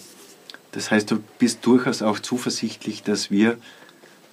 Das 0.75 0.91
heißt, 0.91 1.11
du 1.11 1.20
bist 1.39 1.64
durchaus 1.64 2.03
auch 2.03 2.18
zuversichtlich, 2.18 3.03
dass 3.05 3.31
wir 3.31 3.59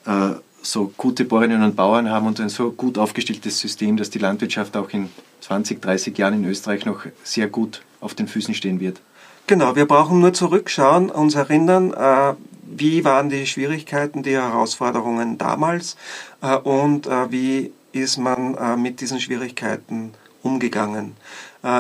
äh, 0.06 0.32
so 0.64 0.92
gute 0.98 1.24
Bäuerinnen 1.24 1.64
und 1.64 1.76
Bauern 1.76 2.10
haben 2.10 2.26
und 2.28 2.39
ein 2.39 2.50
so 2.50 2.72
gut 2.72 2.98
aufgestelltes 2.98 3.60
System, 3.60 3.98
dass 3.98 4.10
die 4.10 4.20
Landwirtschaft 4.20 4.76
auch 4.76 4.89
in 4.89 5.10
20, 5.42 5.82
30 5.82 6.18
Jahren 6.18 6.44
in 6.44 6.46
Österreich 6.46 6.86
noch 6.86 7.06
sehr 7.24 7.48
gut 7.48 7.84
auf 8.00 8.16
den 8.16 8.28
Füßen 8.28 8.54
stehen 8.54 8.80
wird. 8.80 9.02
Genau, 9.48 9.76
wir 9.76 9.86
brauchen 9.86 10.20
nur 10.20 10.34
zurückschauen, 10.34 11.10
uns 11.10 11.36
erinnern, 11.36 11.94
äh, 11.94 12.34
wie 12.64 13.04
waren 13.04 13.30
die 13.30 13.46
Schwierigkeiten, 13.46 14.24
die 14.24 14.36
Herausforderungen 14.36 15.38
damals 15.38 15.98
äh, 16.42 16.56
und 16.56 17.06
äh, 17.08 17.32
wie 17.32 17.74
ist 17.92 18.18
man 18.18 18.56
äh, 18.56 18.78
mit 18.78 19.02
diesen 19.02 19.20
Schwierigkeiten 19.20 20.14
umgegangen, 20.42 21.16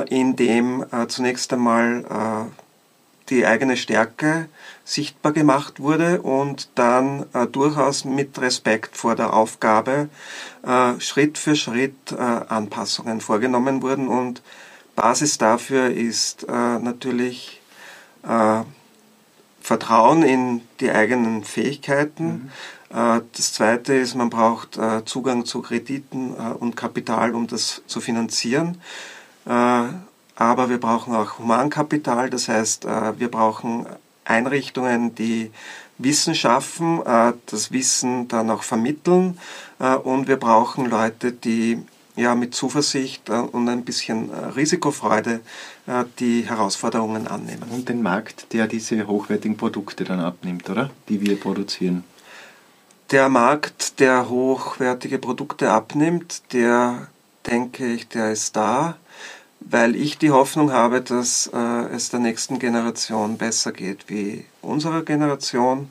indem 0.09 0.85
zunächst 1.07 1.51
einmal 1.51 2.51
die 3.31 3.45
eigene 3.45 3.77
Stärke 3.77 4.47
sichtbar 4.83 5.31
gemacht 5.31 5.79
wurde 5.79 6.21
und 6.21 6.69
dann 6.75 7.25
äh, 7.33 7.47
durchaus 7.47 8.05
mit 8.05 8.39
Respekt 8.39 8.97
vor 8.97 9.15
der 9.15 9.33
Aufgabe 9.33 10.09
äh, 10.63 10.99
Schritt 10.99 11.37
für 11.37 11.55
Schritt 11.55 12.11
äh, 12.11 12.15
Anpassungen 12.17 13.21
vorgenommen 13.21 13.81
wurden 13.81 14.07
und 14.07 14.41
Basis 14.95 15.37
dafür 15.37 15.89
ist 15.89 16.43
äh, 16.43 16.51
natürlich 16.51 17.61
äh, 18.23 18.61
Vertrauen 19.61 20.23
in 20.23 20.61
die 20.79 20.91
eigenen 20.91 21.43
Fähigkeiten. 21.43 22.51
Mhm. 22.91 22.97
Äh, 22.97 23.21
das 23.35 23.53
Zweite 23.53 23.93
ist, 23.93 24.15
man 24.15 24.29
braucht 24.29 24.79
Zugang 25.05 25.45
zu 25.45 25.61
Krediten 25.61 26.33
und 26.33 26.75
Kapital, 26.75 27.33
um 27.33 27.47
das 27.47 27.81
zu 27.87 28.01
finanzieren 28.01 28.81
aber 30.35 30.69
wir 30.69 30.79
brauchen 30.79 31.15
auch 31.15 31.39
Humankapital, 31.39 32.29
das 32.29 32.47
heißt, 32.47 32.85
äh, 32.85 33.19
wir 33.19 33.29
brauchen 33.29 33.85
Einrichtungen, 34.25 35.15
die 35.15 35.51
Wissen 35.97 36.35
schaffen, 36.35 37.01
äh, 37.05 37.33
das 37.45 37.71
Wissen 37.71 38.27
dann 38.27 38.49
auch 38.49 38.63
vermitteln 38.63 39.37
äh, 39.79 39.95
und 39.95 40.27
wir 40.27 40.37
brauchen 40.37 40.89
Leute, 40.89 41.31
die 41.31 41.83
ja 42.15 42.35
mit 42.35 42.53
Zuversicht 42.53 43.29
und 43.29 43.69
ein 43.69 43.85
bisschen 43.85 44.29
Risikofreude 44.29 45.39
die 46.19 46.43
Herausforderungen 46.43 47.25
annehmen. 47.25 47.63
Und 47.71 47.87
den 47.87 48.03
Markt, 48.03 48.51
der 48.51 48.67
diese 48.67 49.07
hochwertigen 49.07 49.55
Produkte 49.55 50.03
dann 50.03 50.19
abnimmt, 50.19 50.69
oder? 50.69 50.89
Die 51.07 51.21
wir 51.21 51.39
produzieren. 51.39 52.03
Der 53.11 53.29
Markt, 53.29 54.01
der 54.01 54.29
hochwertige 54.29 55.19
Produkte 55.19 55.71
abnimmt, 55.71 56.43
der 56.51 57.07
denke 57.45 57.93
ich, 57.93 58.09
der 58.09 58.31
ist 58.31 58.57
da 58.57 58.97
weil 59.71 59.95
ich 59.95 60.17
die 60.17 60.31
Hoffnung 60.31 60.71
habe, 60.73 61.01
dass 61.01 61.49
äh, 61.53 61.57
es 61.93 62.09
der 62.09 62.19
nächsten 62.19 62.59
Generation 62.59 63.37
besser 63.37 63.71
geht 63.71 64.09
wie 64.09 64.45
unserer 64.61 65.03
Generation. 65.03 65.89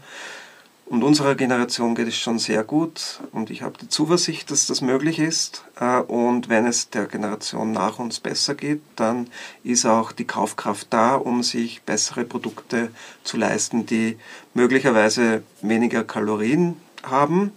Und 0.84 1.04
unserer 1.04 1.36
Generation 1.36 1.94
geht 1.94 2.08
es 2.08 2.16
schon 2.16 2.40
sehr 2.40 2.64
gut 2.64 3.20
und 3.30 3.48
ich 3.50 3.62
habe 3.62 3.78
die 3.80 3.88
Zuversicht, 3.88 4.50
dass 4.50 4.66
das 4.66 4.80
möglich 4.80 5.20
ist. 5.20 5.64
Äh, 5.78 6.00
und 6.00 6.48
wenn 6.48 6.66
es 6.66 6.90
der 6.90 7.06
Generation 7.06 7.72
nach 7.72 7.98
uns 7.98 8.20
besser 8.20 8.54
geht, 8.54 8.82
dann 8.96 9.28
ist 9.62 9.86
auch 9.86 10.12
die 10.12 10.26
Kaufkraft 10.26 10.88
da, 10.90 11.14
um 11.14 11.42
sich 11.42 11.82
bessere 11.82 12.24
Produkte 12.24 12.90
zu 13.24 13.36
leisten, 13.36 13.86
die 13.86 14.18
möglicherweise 14.52 15.42
weniger 15.62 16.04
Kalorien 16.04 16.76
haben, 17.02 17.52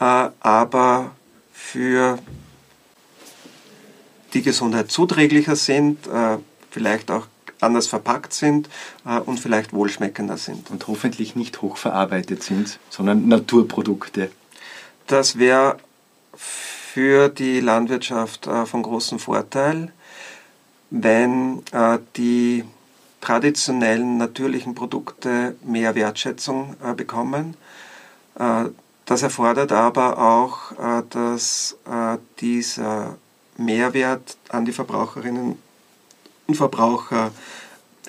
äh, 0.00 0.30
aber 0.40 1.12
für 1.52 2.18
die 4.34 4.42
Gesundheit 4.42 4.90
zuträglicher 4.90 5.56
sind, 5.56 6.06
äh, 6.06 6.38
vielleicht 6.70 7.10
auch 7.10 7.26
anders 7.60 7.86
verpackt 7.86 8.32
sind 8.32 8.68
äh, 9.06 9.18
und 9.18 9.38
vielleicht 9.38 9.72
wohlschmeckender 9.72 10.36
sind. 10.36 10.70
Und 10.70 10.86
hoffentlich 10.88 11.36
nicht 11.36 11.62
hochverarbeitet 11.62 12.42
sind, 12.42 12.78
sondern 12.90 13.28
Naturprodukte. 13.28 14.30
Das 15.06 15.38
wäre 15.38 15.78
für 16.36 17.28
die 17.28 17.60
Landwirtschaft 17.60 18.46
äh, 18.46 18.66
von 18.66 18.82
großem 18.82 19.18
Vorteil, 19.18 19.92
wenn 20.90 21.62
die 22.16 22.64
traditionellen 23.22 24.18
natürlichen 24.18 24.74
Produkte 24.74 25.56
mehr 25.64 25.94
Wertschätzung 25.94 26.76
bekommen. 26.98 27.56
Das 28.34 29.22
erfordert 29.22 29.72
aber 29.72 30.18
auch, 30.18 30.72
dass 31.08 31.78
dieser 32.40 33.16
Mehrwert 33.56 34.36
an 34.48 34.64
die 34.64 34.72
Verbraucherinnen 34.72 35.58
und 36.46 36.54
Verbraucher 36.54 37.32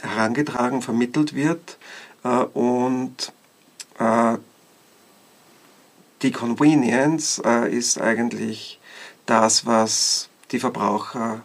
herangetragen, 0.02 0.82
vermittelt 0.82 1.34
wird 1.34 1.78
äh, 2.24 2.28
und 2.28 3.32
äh, 4.00 4.38
die 6.22 6.32
Convenience 6.32 7.41
äh, 7.44 7.70
ist 7.70 8.00
eigentlich 8.00 8.80
das, 9.26 9.66
was 9.66 10.30
die 10.52 10.60
Verbraucher 10.60 11.41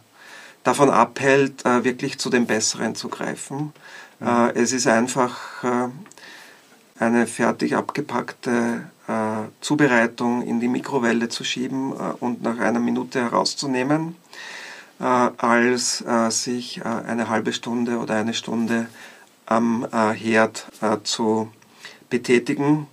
davon 0.64 0.90
abhält, 0.90 1.64
wirklich 1.64 2.18
zu 2.18 2.28
dem 2.28 2.46
Besseren 2.46 2.94
zu 2.94 3.09
greifen. 3.09 3.72
Mhm. 4.18 4.51
Es 4.55 4.72
ist 4.72 4.86
einfach 4.86 5.38
eine 6.99 7.26
fertig 7.26 7.76
abgepackte 7.76 8.90
äh, 9.07 9.49
Zubereitung 9.61 10.42
in 10.42 10.61
die 10.61 10.68
Mikrowelle 10.68 11.28
zu 11.28 11.44
schieben 11.44 11.92
äh, 11.92 12.12
und 12.20 12.42
nach 12.42 12.59
einer 12.59 12.80
Minute 12.80 13.20
herauszunehmen, 13.20 14.16
äh, 15.01 15.05
als 15.05 16.03
äh, 16.03 16.30
sich 16.30 16.78
äh, 16.78 16.84
eine 16.84 17.28
halbe 17.28 17.53
Stunde 17.53 17.99
oder 17.99 18.16
eine 18.16 18.34
Stunde 18.34 18.86
am 19.46 19.86
äh, 19.90 20.12
Herd 20.12 20.66
zu 21.05 21.51
betätigen. 22.11 22.86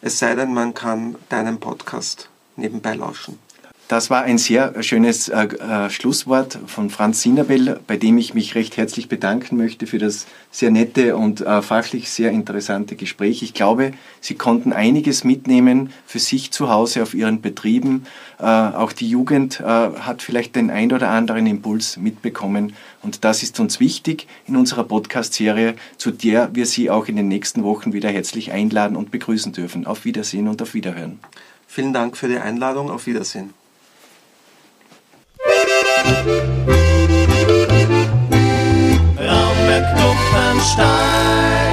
Es 0.00 0.18
sei 0.18 0.34
denn, 0.34 0.54
man 0.54 0.72
kann 0.72 1.16
deinen 1.28 1.60
Podcast 1.60 2.30
nebenbei 2.56 2.94
lauschen. 2.94 3.38
Das 3.90 4.08
war 4.08 4.22
ein 4.22 4.38
sehr 4.38 4.84
schönes 4.84 5.28
äh, 5.30 5.46
äh, 5.46 5.90
Schlusswort 5.90 6.60
von 6.66 6.90
Franz 6.90 7.22
Sinabel, 7.22 7.80
bei 7.88 7.96
dem 7.96 8.18
ich 8.18 8.34
mich 8.34 8.54
recht 8.54 8.76
herzlich 8.76 9.08
bedanken 9.08 9.56
möchte 9.56 9.88
für 9.88 9.98
das 9.98 10.28
sehr 10.52 10.70
nette 10.70 11.16
und 11.16 11.40
äh, 11.40 11.60
fachlich 11.60 12.08
sehr 12.08 12.30
interessante 12.30 12.94
Gespräch. 12.94 13.42
Ich 13.42 13.52
glaube, 13.52 13.90
Sie 14.20 14.36
konnten 14.36 14.72
einiges 14.72 15.24
mitnehmen 15.24 15.92
für 16.06 16.20
sich 16.20 16.52
zu 16.52 16.70
Hause 16.70 17.02
auf 17.02 17.14
Ihren 17.14 17.40
Betrieben. 17.40 18.06
Äh, 18.38 18.44
auch 18.44 18.92
die 18.92 19.08
Jugend 19.08 19.58
äh, 19.58 19.64
hat 19.64 20.22
vielleicht 20.22 20.54
den 20.54 20.70
ein 20.70 20.92
oder 20.92 21.08
anderen 21.08 21.48
Impuls 21.48 21.96
mitbekommen. 21.96 22.74
Und 23.02 23.24
das 23.24 23.42
ist 23.42 23.58
uns 23.58 23.80
wichtig 23.80 24.28
in 24.46 24.54
unserer 24.54 24.84
Podcast-Serie, 24.84 25.74
zu 25.96 26.12
der 26.12 26.54
wir 26.54 26.66
Sie 26.66 26.90
auch 26.90 27.08
in 27.08 27.16
den 27.16 27.26
nächsten 27.26 27.64
Wochen 27.64 27.92
wieder 27.92 28.10
herzlich 28.10 28.52
einladen 28.52 28.96
und 28.96 29.10
begrüßen 29.10 29.52
dürfen. 29.52 29.84
Auf 29.84 30.04
Wiedersehen 30.04 30.46
und 30.46 30.62
auf 30.62 30.74
Wiederhören. 30.74 31.18
Vielen 31.66 31.92
Dank 31.92 32.16
für 32.16 32.28
die 32.28 32.38
Einladung. 32.38 32.88
Auf 32.88 33.08
Wiedersehen. 33.08 33.52
Raumberg 39.16 39.84
Kuppenstein 39.96 41.69